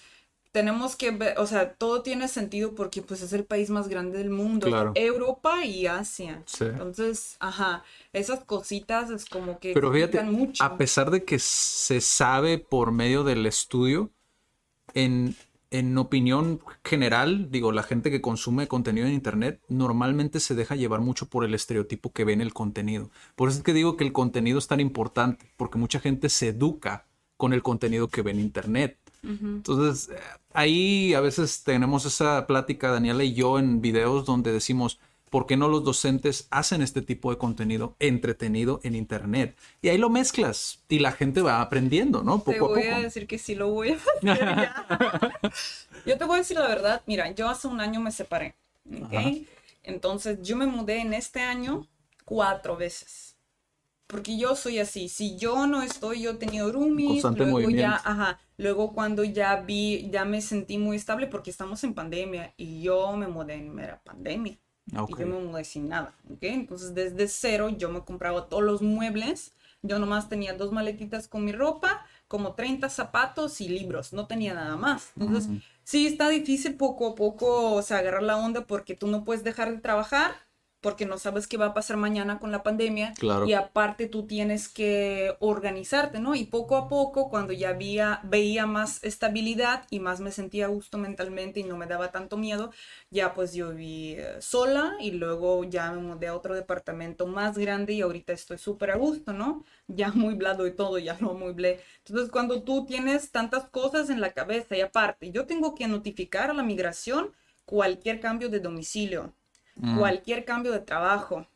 [0.51, 4.17] tenemos que ver, o sea, todo tiene sentido porque pues es el país más grande
[4.17, 4.91] del mundo, Claro.
[4.95, 6.41] Europa y Asia.
[6.47, 6.65] Sí.
[6.65, 7.83] Entonces, ajá,
[8.13, 10.63] esas cositas es como que Pero fíjate, mucho.
[10.63, 14.09] a pesar de que se sabe por medio del estudio,
[14.93, 15.35] en,
[15.71, 21.01] en opinión general, digo, la gente que consume contenido en Internet normalmente se deja llevar
[21.01, 23.11] mucho por el estereotipo que ve en el contenido.
[23.35, 26.49] Por eso es que digo que el contenido es tan importante, porque mucha gente se
[26.49, 28.97] educa con el contenido que ve en Internet.
[29.23, 30.19] Entonces, eh,
[30.53, 34.99] ahí a veces tenemos esa plática, Daniela y yo, en videos donde decimos,
[35.29, 39.57] ¿por qué no los docentes hacen este tipo de contenido entretenido en internet?
[39.81, 42.43] Y ahí lo mezclas y la gente va aprendiendo, ¿no?
[42.43, 42.95] Poco te a voy poco.
[42.95, 44.71] a decir que sí lo voy a hacer ya.
[46.05, 48.55] Yo te voy a decir la verdad, mira, yo hace un año me separé,
[48.99, 49.13] ¿ok?
[49.13, 49.35] Ajá.
[49.83, 51.87] Entonces yo me mudé en este año
[52.25, 53.37] cuatro veces.
[54.07, 58.01] Porque yo soy así, si yo no estoy, yo he tenido roomies, Constante luego ya,
[58.01, 58.01] movimiento.
[58.05, 62.81] ajá, luego cuando ya vi, ya me sentí muy estable porque estamos en pandemia y
[62.83, 64.57] yo me mudé en mera pandemia.
[64.95, 65.11] Ok.
[65.11, 66.43] Y yo me mudé sin nada, ¿ok?
[66.43, 71.45] Entonces desde cero yo me compraba todos los muebles, yo nomás tenía dos maletitas con
[71.45, 75.11] mi ropa, como 30 zapatos y libros, no tenía nada más.
[75.19, 75.49] Entonces
[75.83, 79.43] sí está difícil poco a poco, o sea, agarrar la onda porque tú no puedes
[79.43, 80.46] dejar de trabajar
[80.81, 83.13] porque no sabes qué va a pasar mañana con la pandemia.
[83.17, 83.47] Claro.
[83.47, 86.35] Y aparte tú tienes que organizarte, ¿no?
[86.35, 90.69] Y poco a poco, cuando ya veía, veía más estabilidad y más me sentía a
[90.69, 92.71] gusto mentalmente y no me daba tanto miedo,
[93.09, 97.57] ya pues yo viví eh, sola y luego ya me mudé a otro departamento más
[97.57, 99.63] grande y ahorita estoy súper a gusto, ¿no?
[99.87, 101.79] Ya muy blado y todo, ya no muy ble.
[102.05, 106.49] Entonces cuando tú tienes tantas cosas en la cabeza y aparte, yo tengo que notificar
[106.51, 107.33] a la migración
[107.65, 109.33] cualquier cambio de domicilio,
[109.97, 111.47] cualquier cambio de trabajo,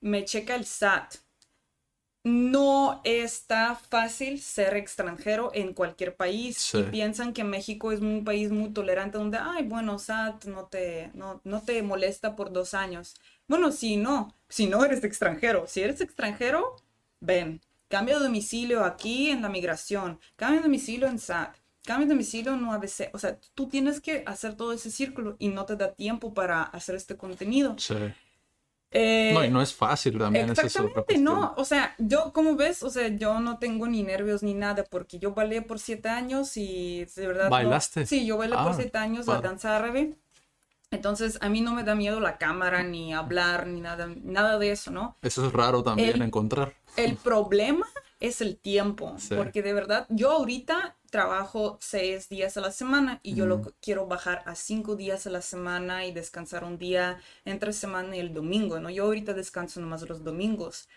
[0.00, 1.16] me checa el SAT.
[2.22, 6.78] No está fácil ser extranjero en cualquier país Sí.
[6.80, 11.10] y piensan que México es un país muy tolerante donde, ay, bueno, SAT no te,
[11.14, 13.14] no, no te molesta por dos años.
[13.48, 16.76] Bueno, si no, si no eres extranjero, si eres extranjero,
[17.20, 21.56] ven, cambia de domicilio aquí en la migración, cambia de domicilio en SAT,
[21.90, 23.10] cambia de domicilio en UABC.
[23.12, 26.62] O sea, tú tienes que hacer todo ese círculo y no te da tiempo para
[26.62, 27.74] hacer este contenido.
[27.78, 27.94] Sí.
[28.92, 30.50] Eh, No, y no es fácil también.
[30.50, 34.42] es Exactamente, no, o sea, yo, como ves, o sea, yo no tengo ni nervios
[34.42, 37.44] ni nada, porque yo bailé por siete años y de verdad.
[37.44, 38.04] no- ¿Bailaste?
[38.06, 39.48] Sí, yo bailé Ah, por siete años la padre.
[39.48, 40.16] danza árabe.
[40.90, 44.72] Entonces, a mí no me da miedo la cámara, ni hablar, ni nada, nada de
[44.72, 45.16] eso, ¿no?
[45.22, 46.74] Eso es raro también El- encontrar.
[46.96, 47.86] El problema
[48.18, 49.36] es el tiempo, Sí.
[49.36, 54.06] porque de verdad, yo ahorita trabajo seis días a la semana y yo lo quiero
[54.06, 58.32] bajar a cinco días a la semana y descansar un día entre semana y el
[58.34, 58.90] domingo, ¿no?
[58.90, 60.88] Yo ahorita descanso nomás los domingos.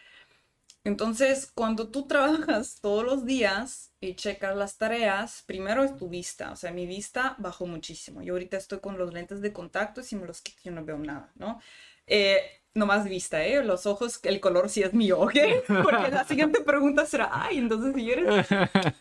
[0.85, 6.51] Entonces, cuando tú trabajas todos los días y checas las tareas, primero es tu vista,
[6.51, 8.21] o sea, mi vista bajó muchísimo.
[8.21, 10.83] Yo ahorita estoy con los lentes de contacto y si me los quito yo no
[10.83, 11.59] veo nada, ¿no?
[12.05, 13.63] Eh, nomás vista, ¿eh?
[13.63, 15.33] Los ojos, el color sí es mío, ¿ok?
[15.67, 18.47] Porque la siguiente pregunta será, ay, entonces si eres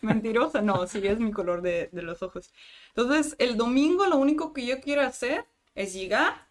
[0.01, 2.51] mentirosa, no, sí es mi color de, de los ojos.
[2.95, 5.45] Entonces, el domingo lo único que yo quiero hacer
[5.75, 6.47] es llegar,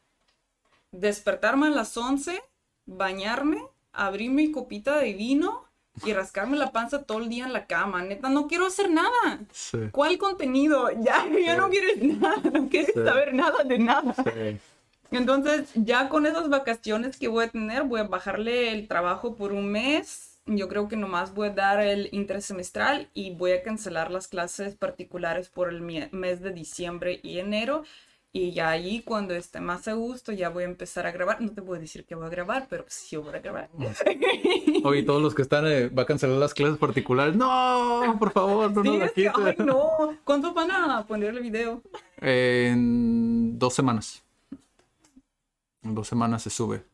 [0.91, 2.43] despertarme a las 11,
[2.87, 3.63] bañarme,
[3.93, 5.65] abrir mi copita de vino
[6.05, 8.03] y rascarme la panza todo el día en la cama.
[8.03, 9.41] Neta, no quiero hacer nada.
[9.53, 9.79] Sí.
[9.93, 10.91] ¿Cuál contenido?
[11.03, 13.05] Ya, ya no quieres nada, no quieres Sí.
[13.05, 14.15] saber nada de nada.
[15.13, 19.53] Entonces, ya con esas vacaciones que voy a tener, voy a bajarle el trabajo por
[19.53, 20.39] un mes.
[20.47, 24.75] Yo creo que nomás voy a dar el intersemestral y voy a cancelar las clases
[24.75, 27.85] particulares por el mes de diciembre y enero.
[28.35, 31.43] Y ya ahí, cuando esté más a gusto, ya voy a empezar a grabar.
[31.43, 33.69] No te voy a decir que voy a grabar, pero sí voy a grabar.
[34.85, 37.37] Oye, todos los que están, eh, va a cancelar las clases particulares.
[37.37, 40.17] No, por favor, no Sí, nos es ay, no.
[40.25, 41.83] ¿Cuánto van a poner el video?
[42.23, 44.25] En dos semanas.
[45.83, 46.85] En dos semanas se sube.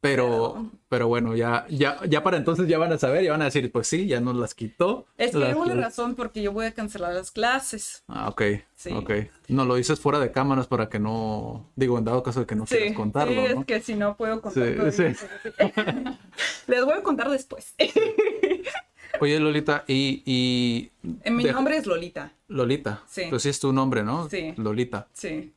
[0.00, 3.46] Pero, pero bueno, ya, ya, ya para entonces ya van a saber, ya van a
[3.46, 5.06] decir, pues sí, ya nos las quitó.
[5.16, 8.04] Es que hay una razón porque yo voy a cancelar las clases.
[8.06, 8.42] Ah, ok.
[8.76, 8.92] Sí.
[8.92, 9.10] Ok.
[9.48, 11.68] No lo dices fuera de cámaras para que no.
[11.74, 13.60] Digo, en dado caso de que no Sí, quieras contarlo, sí, ¿no?
[13.60, 15.26] es que si no puedo contar Sí, sí.
[16.68, 17.74] Les voy a contar después.
[19.20, 20.22] Oye, Lolita, y.
[20.24, 20.90] y
[21.24, 22.32] Eh, Mi nombre es Lolita.
[22.46, 23.02] Lolita.
[23.08, 23.22] Sí.
[23.30, 24.28] Pues sí es tu nombre, ¿no?
[24.28, 24.54] Sí.
[24.56, 25.08] Lolita.
[25.12, 25.52] Sí.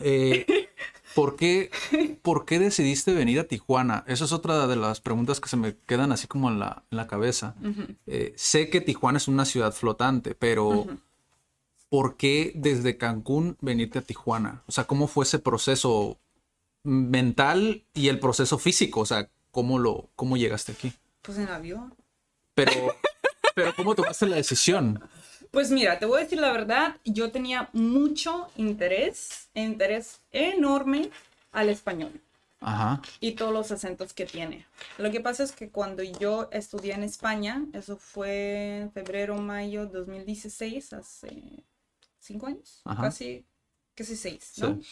[0.00, 0.44] Eh,
[1.16, 1.70] ¿por, qué,
[2.22, 4.04] ¿Por qué decidiste venir a Tijuana?
[4.06, 6.96] Esa es otra de las preguntas que se me quedan así como en la, en
[6.98, 7.56] la cabeza.
[8.06, 10.86] Eh, sé que Tijuana es una ciudad flotante, pero
[11.88, 14.62] ¿por qué desde Cancún venirte a Tijuana?
[14.66, 16.18] O sea, ¿cómo fue ese proceso
[16.82, 19.00] mental y el proceso físico?
[19.00, 20.92] O sea, ¿cómo, lo, cómo llegaste aquí?
[21.22, 21.94] Pues en avión.
[22.54, 22.72] Pero,
[23.54, 25.02] pero ¿cómo tomaste la decisión?
[25.56, 31.08] Pues mira, te voy a decir la verdad, yo tenía mucho interés, interés enorme
[31.50, 32.20] al español
[32.60, 33.00] Ajá.
[33.20, 34.66] y todos los acentos que tiene.
[34.98, 39.86] Lo que pasa es que cuando yo estudié en España, eso fue en febrero, mayo
[39.86, 41.64] 2016, hace
[42.18, 43.04] cinco años, Ajá.
[43.04, 43.46] casi,
[43.94, 44.78] casi seis, ¿no?
[44.78, 44.86] Sí.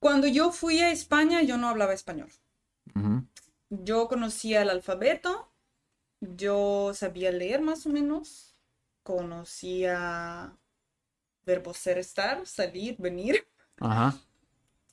[0.00, 2.32] Cuando yo fui a España, yo no hablaba español.
[3.70, 5.52] Yo conocía el alfabeto,
[6.20, 8.51] yo sabía leer más o menos,
[9.02, 10.56] conocía
[11.46, 13.46] verbo ser, estar, salir, venir,
[13.80, 14.14] Ajá.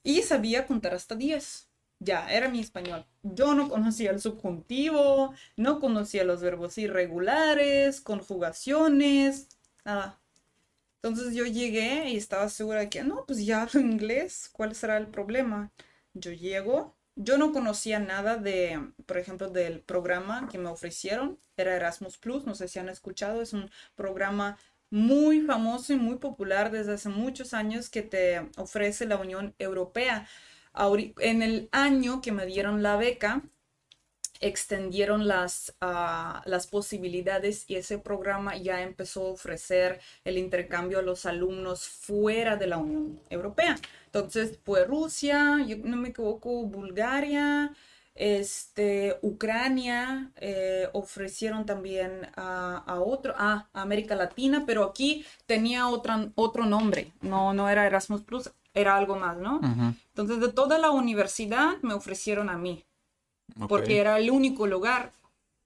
[0.04, 1.68] y sabía contar hasta 10.
[2.00, 3.06] Ya, era mi español.
[3.24, 9.50] Yo no conocía el subjuntivo, no conocía los verbos irregulares, conjugaciones,
[9.84, 10.22] nada.
[11.02, 14.98] Entonces yo llegué y estaba segura de que, no, pues ya hablo inglés, ¿cuál será
[14.98, 15.72] el problema?
[16.14, 21.76] Yo llego, yo no conocía nada de, por ejemplo, del programa que me ofrecieron, era
[21.76, 24.58] Erasmus Plus, no sé si han escuchado, es un programa
[24.90, 30.30] muy famoso y muy popular desde hace muchos años que te ofrece la Unión Europea.
[31.18, 33.44] En el año que me dieron la beca,
[34.40, 41.02] extendieron las, ah, las posibilidades y ese programa ya empezó a ofrecer el intercambio a
[41.02, 43.78] los alumnos fuera de la Unión Europea.
[44.06, 47.72] Entonces fue Rusia, yo no me equivoco, Bulgaria,
[48.16, 56.66] este, Ucrania, eh, ofrecieron también a, otro, a América Latina, pero aquí tenía otra, otro
[56.66, 59.62] nombre, no, no era Erasmus Plus, era algo más, ¿no?
[60.10, 62.84] Entonces de toda la universidad me ofrecieron a mí,
[63.68, 65.14] porque era el único lugar.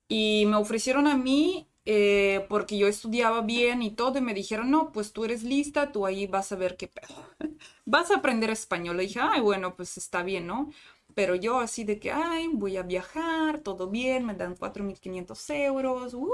[0.07, 4.71] Y me ofrecieron a mí eh, porque yo estudiaba bien y todo, y me dijeron,
[4.71, 7.15] no, pues tú eres lista, tú ahí vas a ver qué pedo.
[7.85, 8.97] vas a aprender español.
[8.97, 10.71] Le dije, ay, bueno, pues está bien, ¿no?
[11.15, 16.13] Pero yo así de que, ay, voy a viajar, todo bien, me dan 4.500 euros,
[16.13, 16.29] uh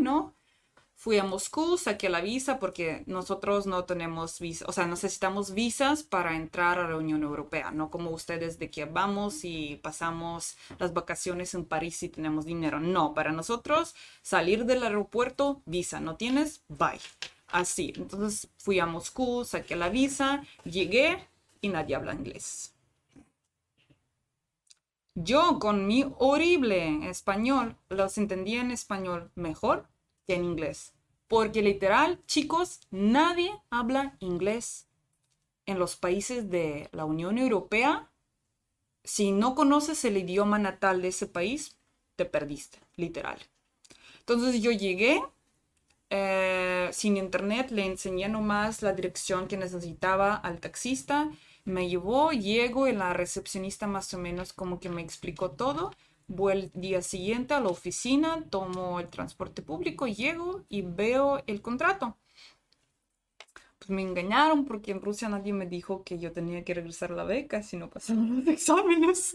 [0.00, 0.34] ¿no?
[0.98, 6.02] Fui a Moscú, saqué la visa porque nosotros no tenemos visa, o sea, necesitamos visas
[6.02, 10.94] para entrar a la Unión Europea, no como ustedes de que vamos y pasamos las
[10.94, 12.80] vacaciones en París y tenemos dinero.
[12.80, 16.98] No, para nosotros salir del aeropuerto, visa, no tienes, bye.
[17.48, 21.28] Así, entonces fui a Moscú, saqué la visa, llegué
[21.60, 22.74] y nadie habla inglés.
[25.14, 29.88] Yo con mi horrible español los entendía en español mejor
[30.26, 30.92] que en inglés.
[31.28, 34.86] Porque literal, chicos, nadie habla inglés
[35.66, 38.10] en los países de la Unión Europea.
[39.02, 41.76] Si no conoces el idioma natal de ese país,
[42.14, 43.38] te perdiste, literal.
[44.20, 45.22] Entonces yo llegué
[46.10, 51.30] eh, sin internet, le enseñé nomás la dirección que necesitaba al taxista,
[51.64, 55.90] me llevó, llego y la recepcionista más o menos como que me explicó todo
[56.28, 61.62] Voy el día siguiente a la oficina, tomo el transporte público, llego y veo el
[61.62, 62.16] contrato.
[63.78, 67.24] Pues me engañaron porque en Rusia nadie me dijo que yo tenía que regresar la
[67.24, 69.34] beca si no pasaba los exámenes.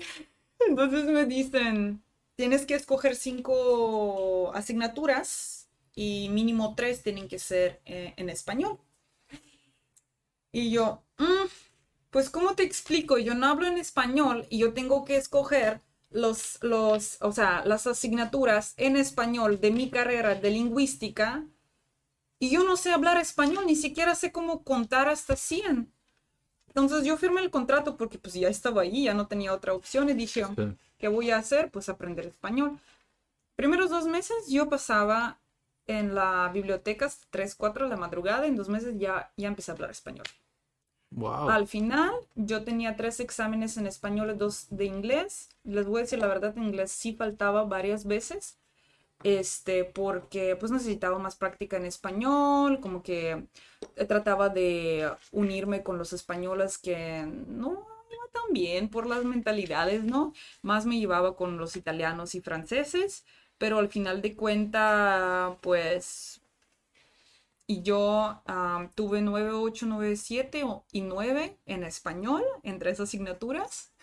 [0.67, 2.03] Entonces me dicen,
[2.35, 8.79] tienes que escoger cinco asignaturas y mínimo tres tienen que ser eh, en español.
[10.51, 11.47] Y yo, mm,
[12.11, 13.17] pues ¿cómo te explico?
[13.17, 15.81] Yo no hablo en español y yo tengo que escoger
[16.11, 21.45] los, los, o sea, las asignaturas en español de mi carrera de lingüística
[22.37, 25.91] y yo no sé hablar español, ni siquiera sé cómo contar hasta 100.
[26.67, 30.09] Entonces yo firmé el contrato porque pues ya estaba ahí, ya no tenía otra opción
[30.09, 30.45] y dije,
[30.97, 31.69] ¿qué voy a hacer?
[31.69, 32.79] Pues aprender español.
[33.55, 35.37] Primeros dos meses yo pasaba
[35.85, 39.73] en la biblioteca 3, 4 de la madrugada, en dos meses ya, ya empecé a
[39.73, 40.25] hablar español.
[41.49, 45.49] Al final, yo tenía tres exámenes en español y dos de inglés.
[45.63, 48.57] Les voy a decir la verdad, en inglés sí faltaba varias veces.
[49.23, 53.45] Este, porque pues necesitaba más práctica en español, como que
[54.07, 57.71] trataba de unirme con los españoles que no
[58.11, 60.33] iba tan bien por las mentalidades, ¿no?
[60.63, 63.23] Más me llevaba con los italianos y franceses,
[63.59, 66.40] pero al final de cuenta, pues
[67.71, 68.41] y yo
[68.95, 73.93] tuve 9, 8, 9, 7 y 9 en español, entre esas asignaturas.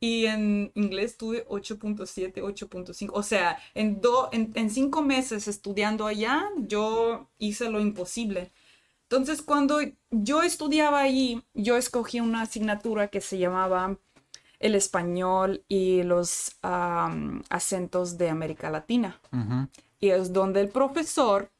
[0.00, 3.10] Y en inglés tuve 8.7, 8.5.
[3.14, 8.52] O sea, en, en, en cinco meses estudiando allá, yo hice lo imposible.
[9.04, 9.78] Entonces, cuando
[10.10, 13.96] yo estudiaba allí, yo escogí una asignatura que se llamaba
[14.58, 19.20] el español y los acentos de América Latina.
[20.00, 21.50] Y es donde el profesor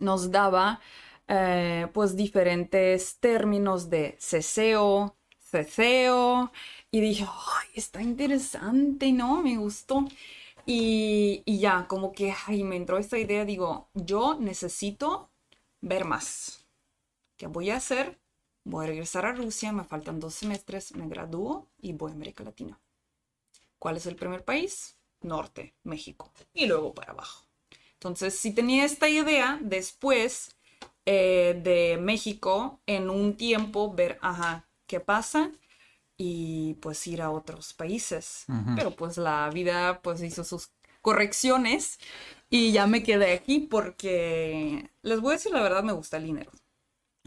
[0.00, 0.80] nos daba
[1.28, 6.52] eh, pues diferentes términos de ceseo, ceseo,
[6.90, 7.26] y dije,
[7.74, 9.42] está interesante, ¿no?
[9.42, 10.06] Me gustó.
[10.66, 15.30] Y, y ya, como que, ay, me entró esta idea, digo, yo necesito
[15.80, 16.66] ver más.
[17.36, 18.18] ¿Qué voy a hacer?
[18.64, 22.44] Voy a regresar a Rusia, me faltan dos semestres, me gradúo y voy a América
[22.44, 22.78] Latina.
[23.78, 24.98] ¿Cuál es el primer país?
[25.22, 26.30] Norte, México.
[26.52, 27.49] Y luego para abajo.
[28.00, 30.56] Entonces, si tenía esta idea, después
[31.04, 35.52] eh, de México, en un tiempo, ver, ajá, qué pasa
[36.16, 38.48] y pues ir a otros países.
[38.76, 40.70] Pero pues la vida pues hizo sus
[41.02, 41.98] correcciones
[42.50, 46.24] y ya me quedé aquí porque les voy a decir la verdad, me gusta el
[46.24, 46.52] dinero.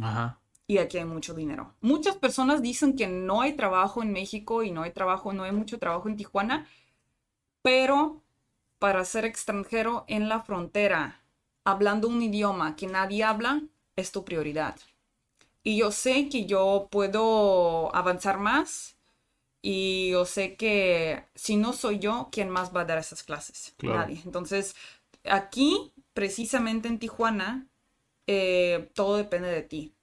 [0.02, 0.40] Ajá.
[0.68, 1.76] y aquí hay mucho dinero.
[1.82, 5.52] Muchas personas dicen que no hay trabajo en México y no hay trabajo, no hay
[5.52, 6.68] mucho trabajo en Tijuana,
[7.62, 8.23] pero
[8.84, 11.22] para ser extranjero en la frontera,
[11.64, 13.62] hablando un idioma que nadie habla,
[13.96, 14.76] es tu prioridad.
[15.64, 18.98] Y yo sé que yo puedo avanzar más
[19.62, 23.74] y yo sé que si no soy yo, ¿quién más va a dar esas clases?
[23.78, 24.00] Claro.
[24.00, 24.22] Nadie.
[24.26, 24.76] Entonces,
[25.24, 27.66] aquí, precisamente en Tijuana,
[28.28, 29.96] eh, todo depende de ti.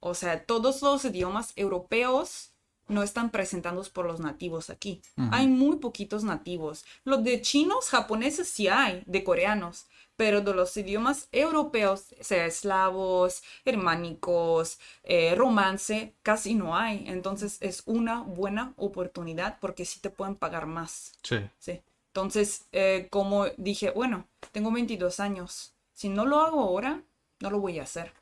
[0.00, 2.53] O sea, todos los idiomas europeos
[2.88, 5.00] no están presentados por los nativos aquí.
[5.30, 6.84] Hay muy poquitos nativos.
[7.04, 13.42] Los de chinos, japoneses sí hay, de coreanos, pero de los idiomas europeos, sea eslavos,
[13.64, 17.04] germánicos, eh, romance, casi no hay.
[17.08, 21.12] Entonces es una buena oportunidad porque sí te pueden pagar más.
[21.22, 21.38] Sí.
[21.58, 21.80] Sí.
[22.08, 25.74] Entonces, eh, como dije, bueno, tengo 22 años.
[25.92, 27.02] Si no lo hago ahora,
[27.40, 28.12] no lo voy a hacer.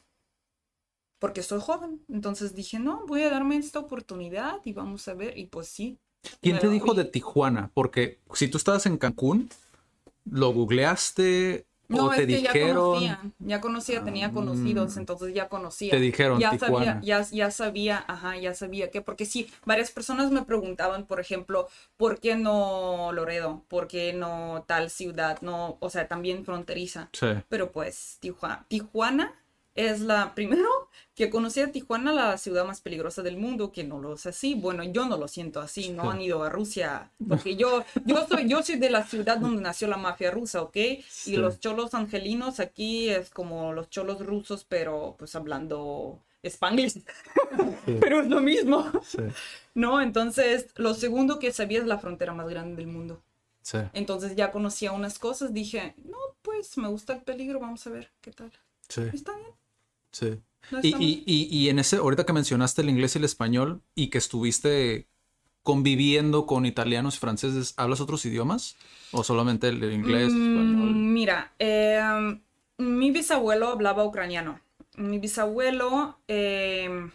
[1.23, 2.01] Porque soy joven.
[2.09, 5.39] Entonces dije, no, voy a darme esta oportunidad y vamos a ver.
[5.39, 5.97] Y pues sí.
[6.41, 7.70] ¿Quién te dijo de Tijuana?
[7.75, 9.49] Porque si tú estabas en Cancún,
[10.25, 12.77] ¿lo googleaste No, o te es que ya dijeron?
[12.77, 15.93] conocía, ya conocía, tenía conocidos, entonces ya conocía.
[15.93, 16.95] Te dijeron ya Tijuana.
[16.95, 21.20] sabía, ya, ya sabía, ajá, ya sabía que, porque sí, varias personas me preguntaban, por
[21.20, 23.62] ejemplo, ¿por qué no Loredo?
[23.68, 25.41] ¿Por qué no tal ciudad?
[25.41, 27.11] No, o sea, también fronteriza.
[27.12, 27.29] Sí.
[27.49, 29.35] Pero pues Tijuana, Tijuana
[29.75, 30.68] es la, primero
[31.14, 34.55] que conocí a Tijuana, la ciudad más peligrosa del mundo, que no lo es así.
[34.55, 38.49] Bueno, yo no lo siento así, no han ido a Rusia, porque yo, yo soy,
[38.49, 40.77] yo soy de la ciudad donde nació la mafia rusa, ¿ok?
[41.09, 41.35] Sí.
[41.35, 47.03] Y los cholos angelinos aquí es como los cholos rusos, pero pues hablando spanglish.
[48.01, 49.18] pero es lo mismo, Sí.
[49.75, 50.01] ¿no?
[50.01, 53.23] Entonces, lo segundo que sabía es la frontera más grande del mundo.
[53.62, 53.79] Sí.
[53.93, 58.11] Entonces ya conocía unas cosas, dije, no, pues me gusta el peligro, vamos a ver
[58.20, 58.53] qué tal.
[58.89, 59.03] Sí.
[59.12, 59.62] Está bien.
[60.13, 60.39] Sí.
[60.71, 63.83] No Y, y, y, y en ese, ahorita que mencionaste el inglés y el español
[63.95, 65.09] y que estuviste
[65.63, 68.77] conviviendo con italianos y franceses, ¿hablas otros idiomas?
[69.13, 70.91] ¿O solamente el inglés, español?
[70.91, 72.39] Mm, Mira, eh,
[72.79, 74.61] mi bisabuelo hablaba ucraniano.
[74.97, 77.09] Mi bisabuelo eh,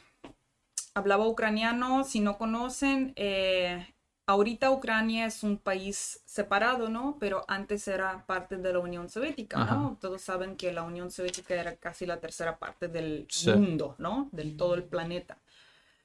[0.94, 2.04] hablaba ucraniano.
[2.04, 3.86] Si no conocen, eh,
[4.28, 7.18] ahorita Ucrania es un país separado, ¿no?
[7.20, 9.98] Pero antes era parte de la Unión Soviética, ¿no?
[10.02, 13.52] Todos saben que la Unión Soviética era casi la tercera parte del Sí.
[13.52, 14.30] mundo, ¿no?
[14.32, 15.40] Del todo el planeta.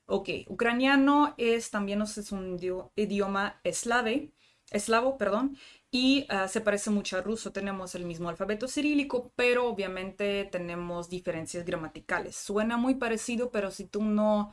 [0.07, 4.31] Ok, ucraniano es también es un idio- idioma eslave,
[4.71, 5.57] eslavo, perdón,
[5.91, 7.53] y ah, se parece mucho al ruso.
[7.53, 12.37] Tenemos el mismo alfabeto cirílico, pero obviamente tenemos diferencias gramaticales.
[12.37, 14.53] Suena muy parecido, pero si tú no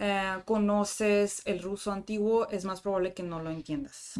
[0.00, 4.18] eh, conoces el ruso antiguo, es más probable que no lo entiendas.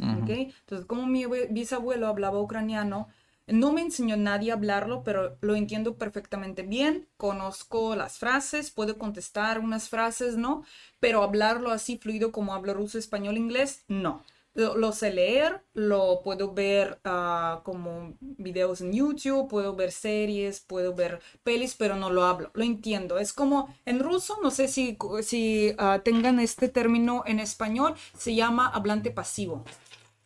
[0.60, 3.08] Entonces, como mi abue- bisabuelo hablaba ucraniano,
[3.48, 7.08] no me enseñó nadie a hablarlo, pero lo entiendo perfectamente bien.
[7.16, 10.64] Conozco las frases, puedo contestar unas frases, ¿no?
[11.00, 14.22] Pero hablarlo así fluido como hablo ruso, español, inglés, no.
[14.54, 20.60] Lo, lo sé leer, lo puedo ver ah, como videos en YouTube, puedo ver series,
[20.60, 23.18] puedo ver pelis, pero no lo hablo, lo entiendo.
[23.18, 28.34] Es como en ruso, no sé si, si ah, tengan este término en español, se
[28.34, 29.64] llama hablante pasivo.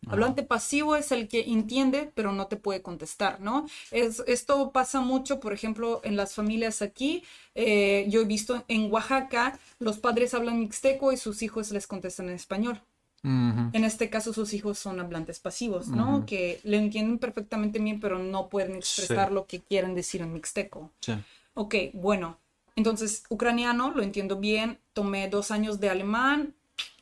[0.07, 3.65] Hablante pasivo es el que entiende, pero no te puede contestar, ¿no?
[3.89, 7.23] Es, esto pasa mucho, por ejemplo, en las familias aquí.
[7.55, 12.29] Eh, yo he visto en Oaxaca, los padres hablan mixteco y sus hijos les contestan
[12.29, 12.81] en español.
[13.25, 13.69] Ujú.
[13.73, 16.25] En este caso, sus hijos son hablantes pasivos, ¿no?
[16.27, 19.33] Que le entienden perfectamente bien, pero no pueden expresar Sí.
[19.33, 20.91] lo que quieren decir en mixteco.
[21.01, 21.13] Sí.
[21.55, 22.37] Ok, bueno.
[22.75, 24.79] Entonces, ucraniano, lo entiendo bien.
[24.93, 26.53] Tomé dos años de alemán.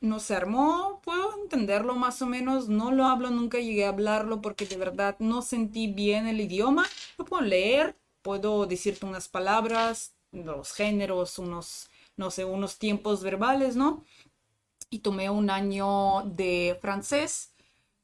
[0.02, 1.02] No se armó.
[1.04, 2.70] Puedo entenderlo más o menos.
[2.70, 6.86] No lo hablo, nunca llegué a hablarlo porque de verdad no sentí bien el idioma.
[7.18, 13.76] Lo puedo leer, puedo decirte unas palabras, los géneros, unos, no sé, unos tiempos verbales,
[13.76, 14.04] ¿no?
[14.94, 17.52] Y tomé un año de francés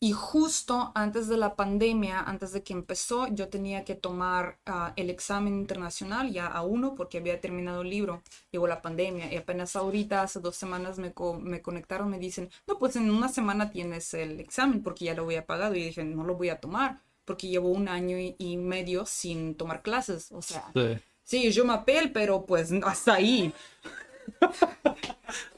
[0.01, 4.93] y justo antes de la pandemia, antes de que empezó, yo tenía que tomar ah,
[4.95, 8.21] el examen internacional ya a uno porque había terminado el libro.
[8.51, 12.49] Llegó la pandemia y apenas ahorita, hace dos semanas, me, co- me conectaron, me dicen,
[12.65, 16.03] no, pues en una semana tienes el examen porque ya lo había pagado y dije,
[16.05, 20.31] no lo voy a tomar porque llevo un año y, y medio sin tomar clases.
[20.31, 20.99] O sea, Sí.
[21.23, 23.53] sí, yo me apel, pero pues hasta ahí.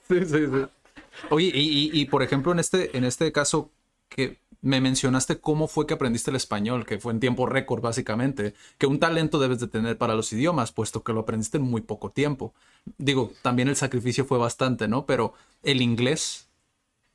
[0.08, 0.81] Sí, sí, sí.
[1.28, 3.72] Oye, y, y- y, por ejemplo, en este, en este caso
[4.10, 8.54] que me mencionaste cómo fue que aprendiste el español, que fue en tiempo récord, básicamente,
[8.78, 11.82] que un talento debes de tener para los idiomas, puesto que lo aprendiste en muy
[11.82, 12.54] poco tiempo.
[12.98, 15.06] Digo, también el sacrificio fue bastante, ¿no?
[15.06, 16.48] Pero el inglés,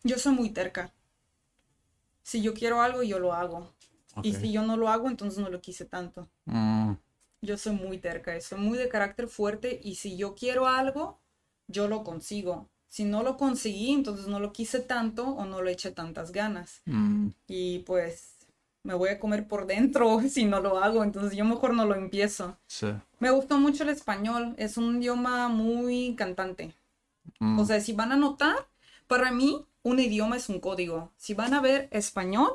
[0.04, 0.94] Yo soy muy terca.
[2.22, 3.72] Si yo quiero algo, yo lo hago.
[4.20, 6.28] Y si yo no lo hago, entonces no lo quise tanto.
[6.46, 6.96] mm,
[7.40, 11.18] Yo soy muy terca, soy muy de carácter fuerte y si yo quiero algo,
[11.66, 12.68] yo lo consigo.
[12.96, 16.80] Si no lo conseguí, entonces no lo quise tanto o no le eché tantas ganas.
[16.86, 18.36] Mm, Y pues
[18.84, 21.94] me voy a comer por dentro si no lo hago, entonces yo mejor no lo
[21.94, 22.56] empiezo.
[22.66, 22.86] sí.
[23.18, 26.74] Me gustó mucho el español, es un idioma muy cantante.
[27.38, 28.56] Mm, O sea, si van a notar,
[29.06, 31.12] para mí un idioma es un código.
[31.18, 32.52] Si van a ver español,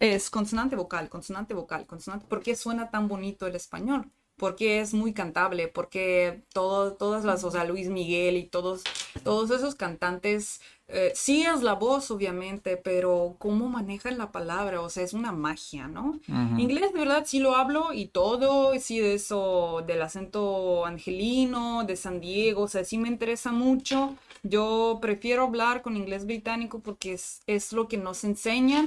[0.00, 2.26] es consonante vocal, consonante vocal, consonante.
[2.26, 4.10] ¿Por qué suena tan bonito el español?
[4.36, 8.82] Porque es muy cantable, porque todo, todas las, o sea, Luis Miguel y todos,
[9.22, 14.90] todos esos cantantes, eh, sí es la voz, obviamente, pero cómo manejan la palabra, o
[14.90, 16.18] sea, es una magia, ¿no?
[16.58, 21.94] Inglés, de verdad, sí lo hablo y todo, sí de eso, del acento angelino, de
[21.96, 24.16] San Diego, o sea, sí me interesa mucho.
[24.42, 28.86] Yo prefiero hablar con inglés británico porque es, es lo que nos enseñan,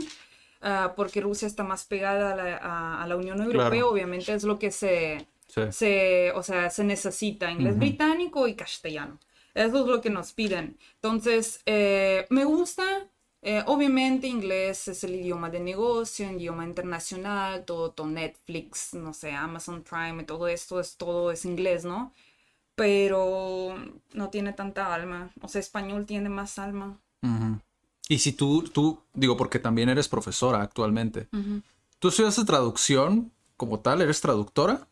[0.61, 3.89] ah, porque Rusia está más pegada a la, a- a la Unión Europea, Claro.
[3.91, 5.25] obviamente es lo que se,
[5.65, 5.71] Sí.
[5.71, 7.79] se, o sea, se necesita, inglés Ujú.
[7.79, 9.19] británico y castellano.
[9.53, 10.77] Eso es lo que nos piden.
[10.95, 12.83] Entonces, eh, me gusta,
[13.41, 19.13] eh, obviamente inglés es el idioma de negocio, el idioma internacional, todo, todo Netflix, no
[19.13, 22.13] sé, Amazon Prime, todo esto es todo es inglés, ¿no?
[22.75, 23.75] Pero
[24.13, 25.31] no tiene tanta alma.
[25.41, 26.99] O sea, español tiene más alma.
[27.23, 27.59] Ujú.
[28.09, 31.27] Y si tú, tú, digo, porque también eres profesora actualmente,
[31.99, 34.01] ¿tú estudiaste traducción como tal?
[34.01, 34.87] ¿Eres traductora?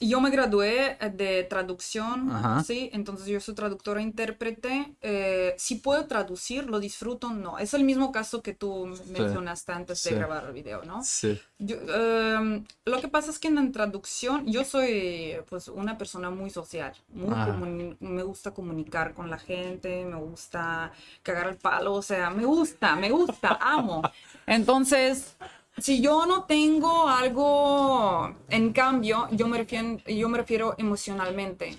[0.00, 2.62] Yo me gradué eh, de traducción, Ajá.
[2.62, 4.94] sí, entonces yo soy traductora intérprete.
[5.00, 7.58] Eh, si puedo traducir, lo disfruto, no.
[7.58, 11.02] Es el mismo caso que tú mencionaste antes de grabar el video, ¿no?
[11.02, 11.40] Sí.
[11.58, 16.50] Yo, em, lo que pasa es que en traducción yo soy pues una persona muy
[16.50, 22.30] social, muy me gusta comunicar con la gente, me gusta cagar el palo, o sea,
[22.30, 24.02] me gusta, me gusta, amo.
[24.46, 25.36] Entonces,
[25.80, 31.74] si yo no tengo algo en cambio, yo me refiero, yo me refiero emocionalmente.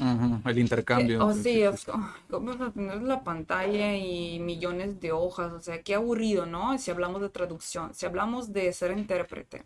[0.46, 1.34] El intercambio.
[1.34, 5.52] Sí, es como, ¿cómo vas a tener la pantalla y millones de hojas?
[5.52, 6.78] O sea, qué aburrido, ¿no?
[6.78, 9.66] Si hablamos de traducción, si hablamos de ser intérprete.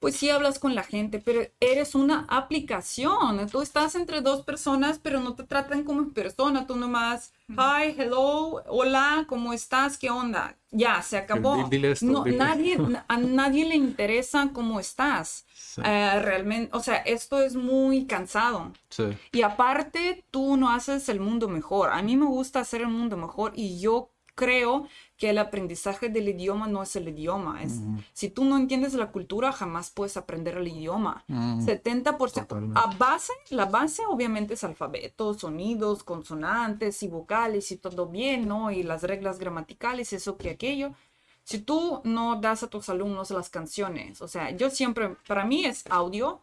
[0.00, 2.24] Pues sí hablas con la gente, pero eres una
[2.64, 3.48] aplicación.
[3.50, 6.66] Tú estás entre dos personas, pero no te tratan como persona.
[6.66, 9.98] Tú nomás, hi, hello, hola, ¿cómo estás?
[9.98, 10.56] ¿Qué onda?
[10.70, 11.64] Ya, se acabó.
[11.64, 12.36] Di- dile esto, No, dile.
[12.38, 12.78] nadie,
[13.08, 15.44] a nadie le interesa cómo estás.
[15.54, 15.82] Sí.
[15.84, 18.72] Eh, realmente, o sea, esto es muy cansado.
[18.88, 19.04] Sí.
[19.32, 21.90] Y aparte, tú no haces el mundo mejor.
[21.90, 24.10] A mí me gusta hacer el mundo mejor y yo
[24.40, 24.88] creo
[25.18, 27.62] que el aprendizaje del idioma no es el idioma.
[27.62, 27.74] Es,
[28.14, 31.24] Si tú no entiendes la cultura, jamás puedes aprender el idioma.
[31.28, 32.46] Mm, 70%.
[32.46, 32.80] Totalmente.
[32.80, 38.70] A base, la base obviamente es alfabeto, sonidos, consonantes y vocales y todo bien, ¿no?
[38.70, 40.94] Y las reglas gramaticales, eso que aquello.
[41.44, 45.66] Si tú no das a tus alumnos las canciones, o sea, yo siempre, para mí
[45.66, 46.40] es audio,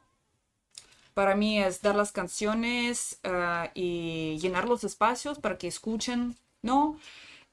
[1.16, 7.00] para mí es dar las canciones ah, y llenar los espacios para que escuchen, ¿no?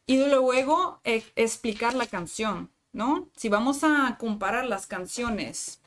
[0.07, 3.29] Y luego eh, explicar la canción, ¿no?
[3.37, 5.81] Si vamos a comparar las canciones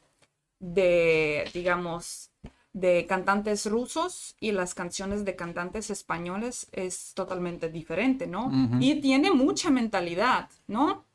[0.59, 2.32] de, digamos,
[2.74, 8.49] de cantantes rusos y las canciones de cantantes españoles es totalmente diferente, ¿no?
[8.82, 11.05] Y tiene mucha mentalidad, ¿no?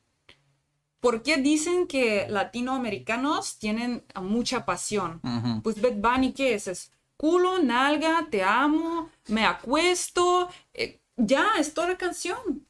[0.99, 5.19] ¿Por qué dicen que latinoamericanos tienen mucha pasión?
[5.61, 6.67] Pues Bad Bunny, ¿qué es?
[6.69, 10.49] Es culo, nalga, te amo, me acuesto.
[10.73, 12.65] eh, ya, es toda la canción.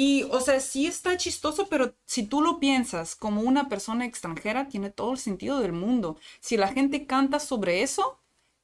[0.00, 4.68] Y, o sea, sí está chistoso, pero si tú lo piensas como una persona extranjera,
[4.68, 6.16] tiene todo el sentido del mundo.
[6.38, 8.20] Si la gente canta sobre eso,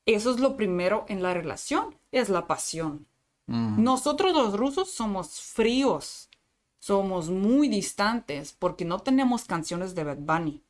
[0.07, 3.09] eso es lo primero en la relación, es la pasión.
[3.49, 6.31] Nosotros los rusos somos fríos,
[6.79, 10.63] somos muy distantes porque no tenemos canciones de Bad Bunny.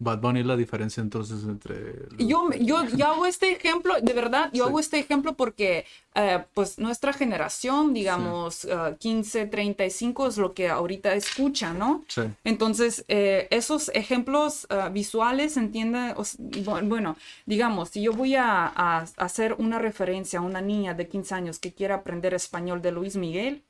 [0.00, 2.06] Bad Bunny es la diferencia entonces entre...
[2.18, 4.68] Yo, yo, yo hago este ejemplo, de verdad, yo Sí.
[4.68, 10.68] hago este ejemplo porque eh, pues nuestra generación, digamos, eh, 15, 35 es lo que
[10.68, 12.04] ahorita escucha, ¿no?
[12.06, 12.22] Sí.
[12.44, 19.04] Entonces, eh, esos ejemplos eh, visuales, o bu- bueno, digamos, si yo voy a, a
[19.16, 23.16] hacer una referencia a una niña de 15 años que quiera aprender español de Luis
[23.16, 23.64] Miguel,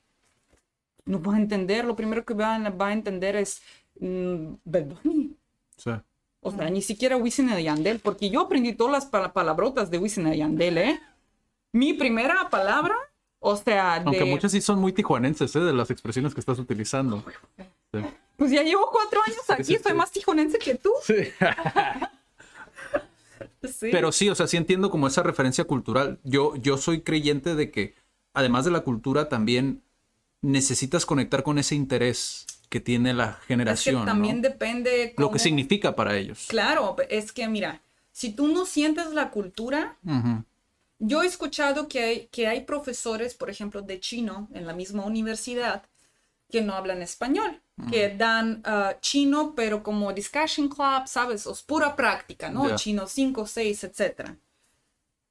[1.06, 3.62] no va a entender, lo primero que va a, va a entender es
[4.00, 5.27] mm, Bad Bunny.
[6.48, 9.98] O sea, ni siquiera Wisin y Yandel, porque yo aprendí todas las pala- palabrotas de
[9.98, 11.00] Wisin y Yandel, ¿eh?
[11.72, 12.94] Mi primera palabra,
[13.38, 14.06] o sea, de...
[14.06, 15.60] Aunque muchas sí son muy tijuanenses, ¿eh?
[15.60, 17.22] De las expresiones que estás utilizando.
[17.92, 18.00] Sí.
[18.36, 20.90] Pues ya llevo cuatro años aquí, sí, soy más tijonense que tú.
[23.62, 23.88] Sí.
[23.90, 26.20] Pero sí, o sea, sí entiendo como esa referencia cultural.
[26.22, 27.94] Yo, yo soy creyente de que,
[28.32, 29.82] además de la cultura, también
[30.42, 34.48] necesitas conectar con ese interés que tiene la es que generación, también ¿no?
[34.48, 36.46] depende Lo que significa para ellos.
[36.48, 39.96] Claro, es que mira, si tú no sientes la cultura,
[40.98, 45.04] yo he escuchado que hay, que hay profesores, por ejemplo, de chino en la misma
[45.04, 45.84] universidad
[46.50, 47.60] que no hablan español,
[47.90, 51.46] que dan ah, chino, pero como discussion club, ¿sabes?
[51.46, 52.74] O es pura práctica, ¿no?
[52.74, 54.30] Chino 5, 6, etc.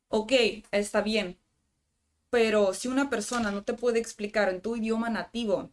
[0.09, 0.31] Ok,
[0.71, 1.37] está bien.
[2.29, 5.71] Pero si una persona no te puede explicar en tu idioma nativo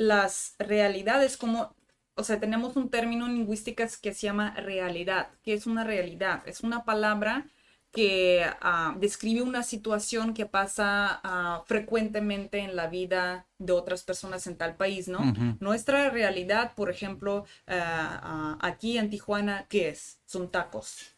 [0.00, 1.74] las realidades como,
[2.14, 5.28] o sea, tenemos un término en lingüística que se llama realidad.
[5.42, 6.42] ¿Qué es una realidad?
[6.46, 7.46] Es una palabra
[7.92, 14.46] que ah, describe una situación que pasa ah, frecuentemente en la vida de otras personas
[14.46, 15.34] en tal país, ¿no?
[15.60, 20.18] Nuestra realidad, por ejemplo, ah, aquí en Tijuana, ¿qué es?
[20.24, 21.14] Son tacos.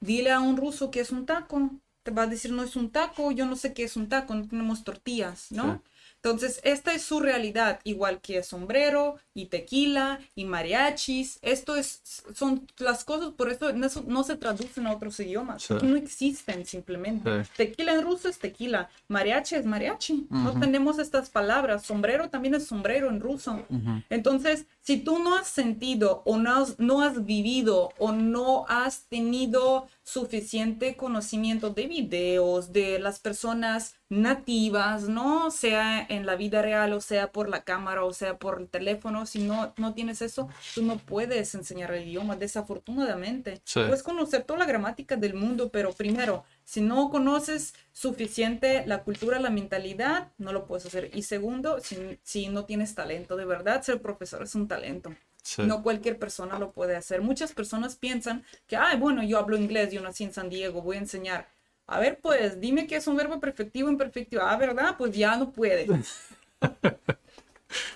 [0.00, 1.72] Dile a un ruso que es un taco.
[2.04, 4.34] Te va a decir, no es un taco, yo no sé qué es un taco,
[4.34, 5.74] no tenemos tortillas, ¿no?
[5.74, 5.91] Sí.
[6.24, 11.40] Entonces, esta es su realidad, igual que sombrero y tequila y mariachis.
[11.42, 12.00] Esto es,
[12.32, 15.62] son las cosas, por eso no, se- no se traducen a otros idiomas.
[15.64, 15.74] Sí.
[15.82, 17.42] No existen simplemente.
[17.44, 17.50] Sí.
[17.56, 20.28] Tequila en ruso es tequila, mariachi es mariachi.
[20.30, 21.84] No tenemos estas palabras.
[21.84, 23.60] Sombrero también es sombrero en ruso.
[24.08, 29.02] Entonces, si tú no has sentido o no has, no has vivido o no has
[29.08, 35.50] tenido suficiente conocimiento de videos de las personas nativas, ¿no?
[35.50, 39.26] Sea en la vida real o sea por la cámara o sea por el teléfono,
[39.26, 43.62] si no, no tienes eso, tú no puedes enseñar el idioma, desafortunadamente.
[43.64, 43.80] Sí.
[43.80, 49.38] Puedes conocer toda la gramática del mundo, pero primero, si no conoces suficiente la cultura,
[49.38, 51.10] la mentalidad, no lo puedes hacer.
[51.14, 55.14] Y segundo, si, si no tienes talento, de verdad, ser profesor es un talento.
[55.42, 55.62] Sí.
[55.62, 57.20] No cualquier persona lo puede hacer.
[57.22, 60.96] Muchas personas piensan que, ay, bueno, yo hablo inglés, yo nací en San Diego, voy
[60.96, 61.48] a enseñar.
[61.86, 64.42] A ver, pues, dime qué es un verbo perfectivo imperfectivo.
[64.42, 64.94] Ah, ¿verdad?
[64.96, 65.86] Pues ya no puede.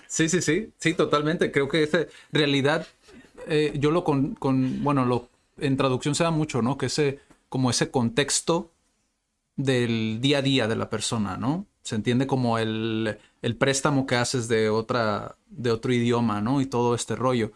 [0.07, 1.51] Sí, sí, sí, sí, totalmente.
[1.51, 2.87] Creo que ese realidad,
[3.47, 6.77] eh, yo lo con, con- bueno, lo en traducción se da mucho, ¿no?
[6.77, 7.19] Que ese,
[7.49, 8.71] como ese contexto
[9.55, 11.65] del día a día de la persona, ¿no?
[11.87, 16.59] Se entiende como el, el préstamo que haces de otra, de otro idioma, ¿no?
[16.59, 17.53] Y todo este rollo.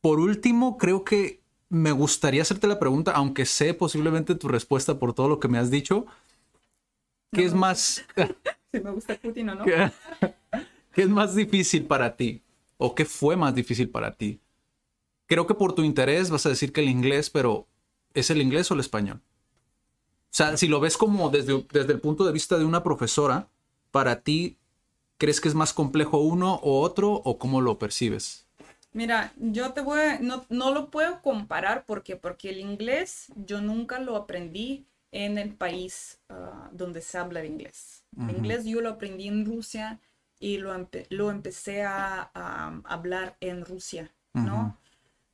[0.00, 5.12] Por último, creo que me gustaría hacerte la pregunta, aunque sé posiblemente tu respuesta por
[5.12, 6.06] todo lo que me has dicho.
[7.30, 8.06] ¿Qué es más?
[8.72, 9.64] Si me gusta Putin o no.
[9.66, 9.92] ¿Qué,
[10.94, 12.40] qué es más difícil para ti?
[12.78, 14.40] ¿O qué fue más difícil para ti?
[15.26, 17.66] Creo que por tu interés vas a decir que el inglés, pero
[18.14, 19.20] ¿es el inglés o el español?
[20.32, 23.48] O sea, si lo ves como desde, desde el punto de vista de una profesora,
[23.90, 24.56] para ti,
[25.18, 28.46] ¿crees que es más complejo uno o otro o cómo lo percibes?
[28.92, 33.60] Mira, yo te voy a, no, no lo puedo comparar porque, porque el inglés yo
[33.60, 38.04] nunca lo aprendí en el país ah, donde se habla de inglés.
[38.26, 40.00] El inglés yo lo aprendí en Rusia
[40.40, 44.10] y lo, empe- lo empecé a, a hablar en Rusia,
[44.40, 44.76] ¿no?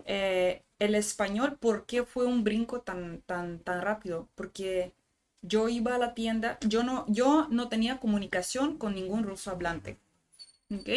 [0.07, 4.29] Eh, el español, ¿por qué fue un brinco tan, tan, tan rápido?
[4.35, 4.95] Porque
[5.43, 9.99] yo iba a la tienda, yo no, yo no tenía comunicación con ningún ruso hablante,
[10.71, 10.89] ¿ok?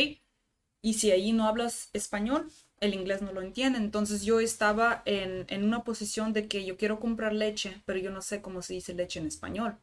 [0.81, 2.51] Y si ahí no hablas español,
[2.81, 3.79] el inglés no lo entiende.
[3.79, 8.11] Entonces yo estaba en, en una posición de que yo quiero comprar leche, pero yo
[8.11, 9.77] no sé cómo se dice leche en español.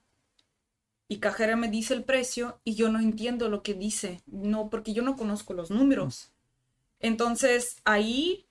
[1.08, 4.92] Y cajera me dice el precio y yo no entiendo lo que dice, no, porque
[4.92, 6.32] yo no conozco los números.
[7.00, 8.45] Entonces ahí,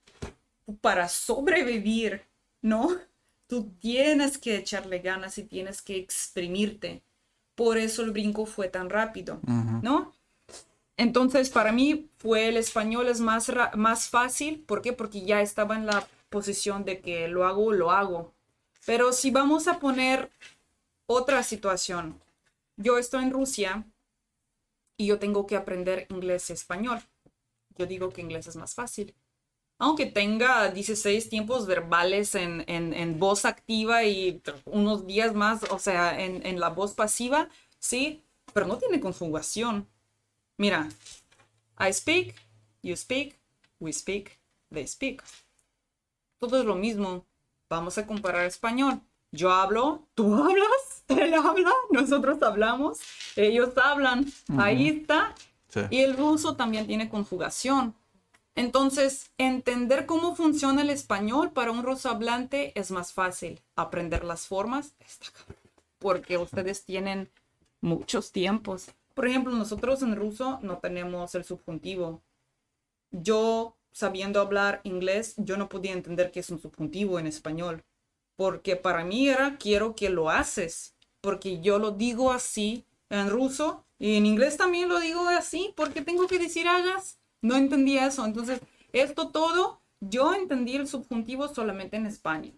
[0.81, 2.23] para sobrevivir,
[2.61, 2.89] ¿no?
[3.47, 7.03] Tú tienes que echarle ganas y tienes que exprimirte.
[7.53, 9.39] Por eso el brinco fue tan rápido,
[9.83, 10.13] ¿no?
[10.97, 14.61] Entonces, para mí fue el español es más, más fácil.
[14.61, 14.93] ¿Por qué?
[14.93, 18.33] Porque ya estaba en la posición de que lo hago, lo hago.
[18.85, 20.31] Pero si vamos a poner
[21.05, 22.19] otra situación,
[22.77, 23.85] yo estoy en Rusia
[24.97, 26.99] y yo tengo que aprender inglés y español.
[27.77, 29.13] Yo digo que inglés es más fácil.
[29.77, 35.79] Aunque tenga 16 tiempos verbales en, en- en voz activa y unos días más, o
[35.79, 38.23] sea, en, en la voz pasiva, sí,
[38.53, 39.87] pero no tiene conjugación.
[40.57, 40.87] Mira,
[41.77, 42.35] I speak,
[42.83, 43.35] you speak,
[43.79, 44.39] we speak,
[44.71, 45.21] they speak.
[46.39, 47.25] Todo es lo mismo.
[47.69, 49.01] Vamos a comparar español.
[49.31, 52.99] Yo hablo, tú hablas, él habla, nosotros hablamos,
[53.35, 54.25] ellos hablan.
[54.57, 55.35] Ahí está.
[55.67, 55.81] Sí.
[55.89, 57.93] Y el ruso también tiene conjugación.
[58.55, 63.61] Entonces, entender cómo funciona el español para un ruso hablante es más fácil.
[63.75, 65.27] Aprender las formas está
[65.99, 67.31] porque ustedes tienen
[67.81, 68.91] muchos tiempos.
[69.13, 72.21] Por ejemplo, nosotros en ruso no tenemos el subjuntivo.
[73.11, 77.83] Yo, sabiendo hablar inglés, yo no podía entender qué es un subjuntivo en español,
[78.35, 83.85] porque para mí era quiero que lo haces, porque yo lo digo así en ruso
[83.97, 87.17] y en inglés también lo digo así, porque tengo que decir hagas.
[87.45, 88.25] No entendía eso.
[88.25, 88.61] Entonces,
[88.93, 92.51] esto todo, yo entendí el subjuntivo solamente en España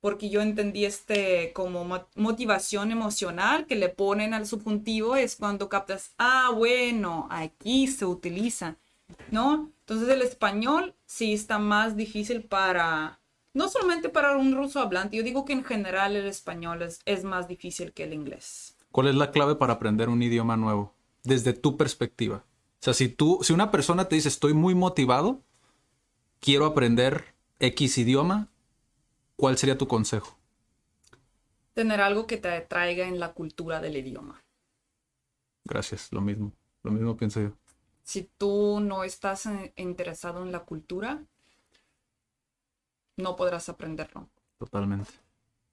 [0.00, 5.68] porque yo entendí este como mo- motivación emocional que le ponen al subjuntivo, es cuando
[5.68, 8.76] captas, ah, bueno, aquí se utiliza,
[9.30, 9.72] ¿no?
[9.80, 13.20] Entonces el español sí está más difícil para,
[13.54, 17.24] no solamente para un ruso hablante, yo digo que en general el español es, es
[17.24, 18.76] más difícil que el inglés.
[18.92, 20.94] ¿Cuál es la clave para aprender un idioma nuevo?
[21.24, 22.44] Desde tu perspectiva.
[22.80, 25.42] O sea, si tú, si una persona te dice estoy muy motivado,
[26.40, 28.48] quiero aprender X idioma,
[29.36, 30.38] ¿cuál sería tu consejo?
[31.74, 34.42] Tener algo que te atraiga en la cultura del idioma.
[35.64, 36.52] Gracias, lo mismo.
[36.82, 37.52] Lo mismo pienso yo.
[38.04, 41.24] si tú no estás eh, interesado en la cultura,
[43.16, 44.28] no podrás aprenderlo.
[44.58, 45.10] Totalmente.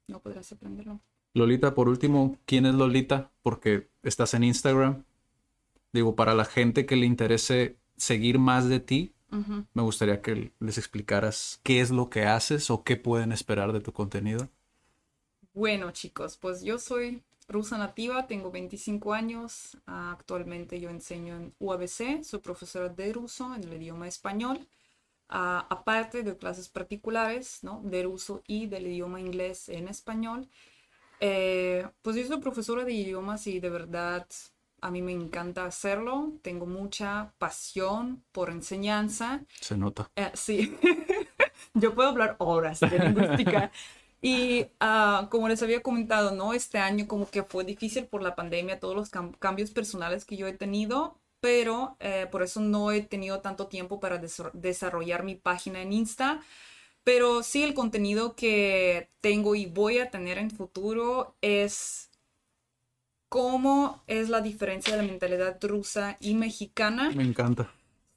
[0.08, 1.00] No podrás aprenderlo.
[1.34, 3.30] Lolita, por último, ¿quién es Lolita?
[3.42, 5.04] Porque estás en Instagram.
[5.94, 9.14] Digo, para la gente que le interese seguir más de ti,
[9.74, 13.80] me gustaría que les explicaras qué es lo que haces o qué pueden esperar de
[13.80, 14.50] tu contenido.
[15.52, 19.78] Bueno, chicos, pues yo soy rusa nativa, tengo 25 años.
[19.86, 24.66] actualmente yo enseño en UABC, soy profesora de ruso en el idioma español.
[25.30, 27.82] ah, aparte de clases particulares, ¿no?
[27.84, 30.48] De ruso y del idioma inglés en español.
[31.20, 34.26] Eh, pues yo soy profesora de idiomas y de verdad
[34.86, 36.32] a mí me encanta hacerlo.
[36.42, 39.44] Tengo mucha pasión por enseñanza.
[39.60, 40.10] Se nota.
[40.16, 40.78] Eh, sí,
[41.74, 43.70] yo puedo hablar horas de lingüística.
[44.22, 46.54] Y ah, como les había comentado, ¿no?
[46.54, 50.38] Este año como que fue difícil por la pandemia, todos los cam- cambios personales que
[50.38, 55.24] yo he tenido, pero eh, por eso no he tenido tanto tiempo para desa- desarrollar
[55.24, 56.40] mi página en Insta.
[57.04, 62.10] Pero sí, el contenido que tengo y voy a tener en futuro es
[63.28, 67.10] cómo es la diferencia de la mentalidad rusa y mexicana.
[67.10, 67.70] Me encanta.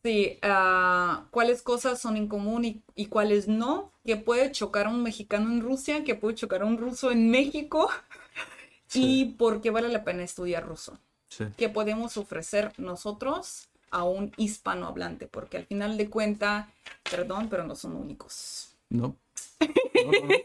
[0.03, 4.89] Sí, ah, cuáles cosas son en común y, y cuáles no, que puede chocar a
[4.89, 7.89] un mexicano en Rusia, que puede chocar a un ruso en México
[8.93, 10.97] y por qué vale la pena estudiar ruso,
[11.29, 11.45] Sí.
[11.57, 16.71] qué podemos ofrecer nosotros a un hispanohablante, porque al final de cuenta,
[17.09, 18.69] perdón, pero no son únicos.
[18.89, 19.15] No.
[19.59, 20.35] No, no, no.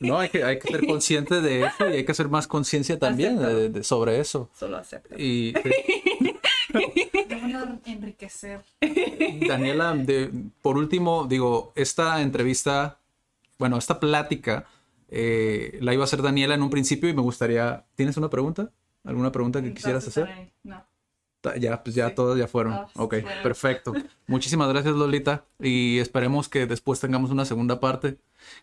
[0.00, 2.98] No, hay que, hay que ser consciente de eso y hay que hacer más conciencia
[2.98, 4.50] también de- de- sobre eso.
[4.58, 5.14] Solo acepto.
[5.16, 5.54] Y
[7.84, 8.62] enriquecer.
[9.48, 10.30] Daniela, de-
[10.62, 12.98] por último, digo, esta entrevista,
[13.58, 14.66] bueno, esta plática
[15.08, 18.70] eh, la iba a hacer Daniela en un principio y me gustaría, ¿tienes una pregunta?
[19.04, 20.52] ¿Alguna pregunta que quisieras hacer?
[20.62, 20.84] No.
[21.58, 22.14] Ya, pues ya Sí.
[22.14, 22.72] todas ya fueron.
[22.74, 23.92] Todas Ok, perfecto.
[24.26, 25.44] Muchísimas gracias, Lolita.
[25.60, 28.18] Y esperemos que después tengamos una segunda parte.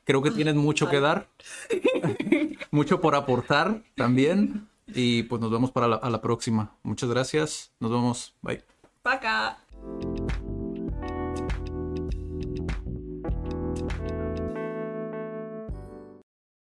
[0.06, 1.28] Creo que tienes mucho que dar,
[2.72, 4.68] mucho por aportar también.
[4.88, 6.72] Y pues nos vemos para la, a la próxima.
[6.84, 7.72] Muchas gracias.
[7.80, 8.34] Nos vemos.
[8.42, 8.64] Bye.
[9.04, 9.60] Paca.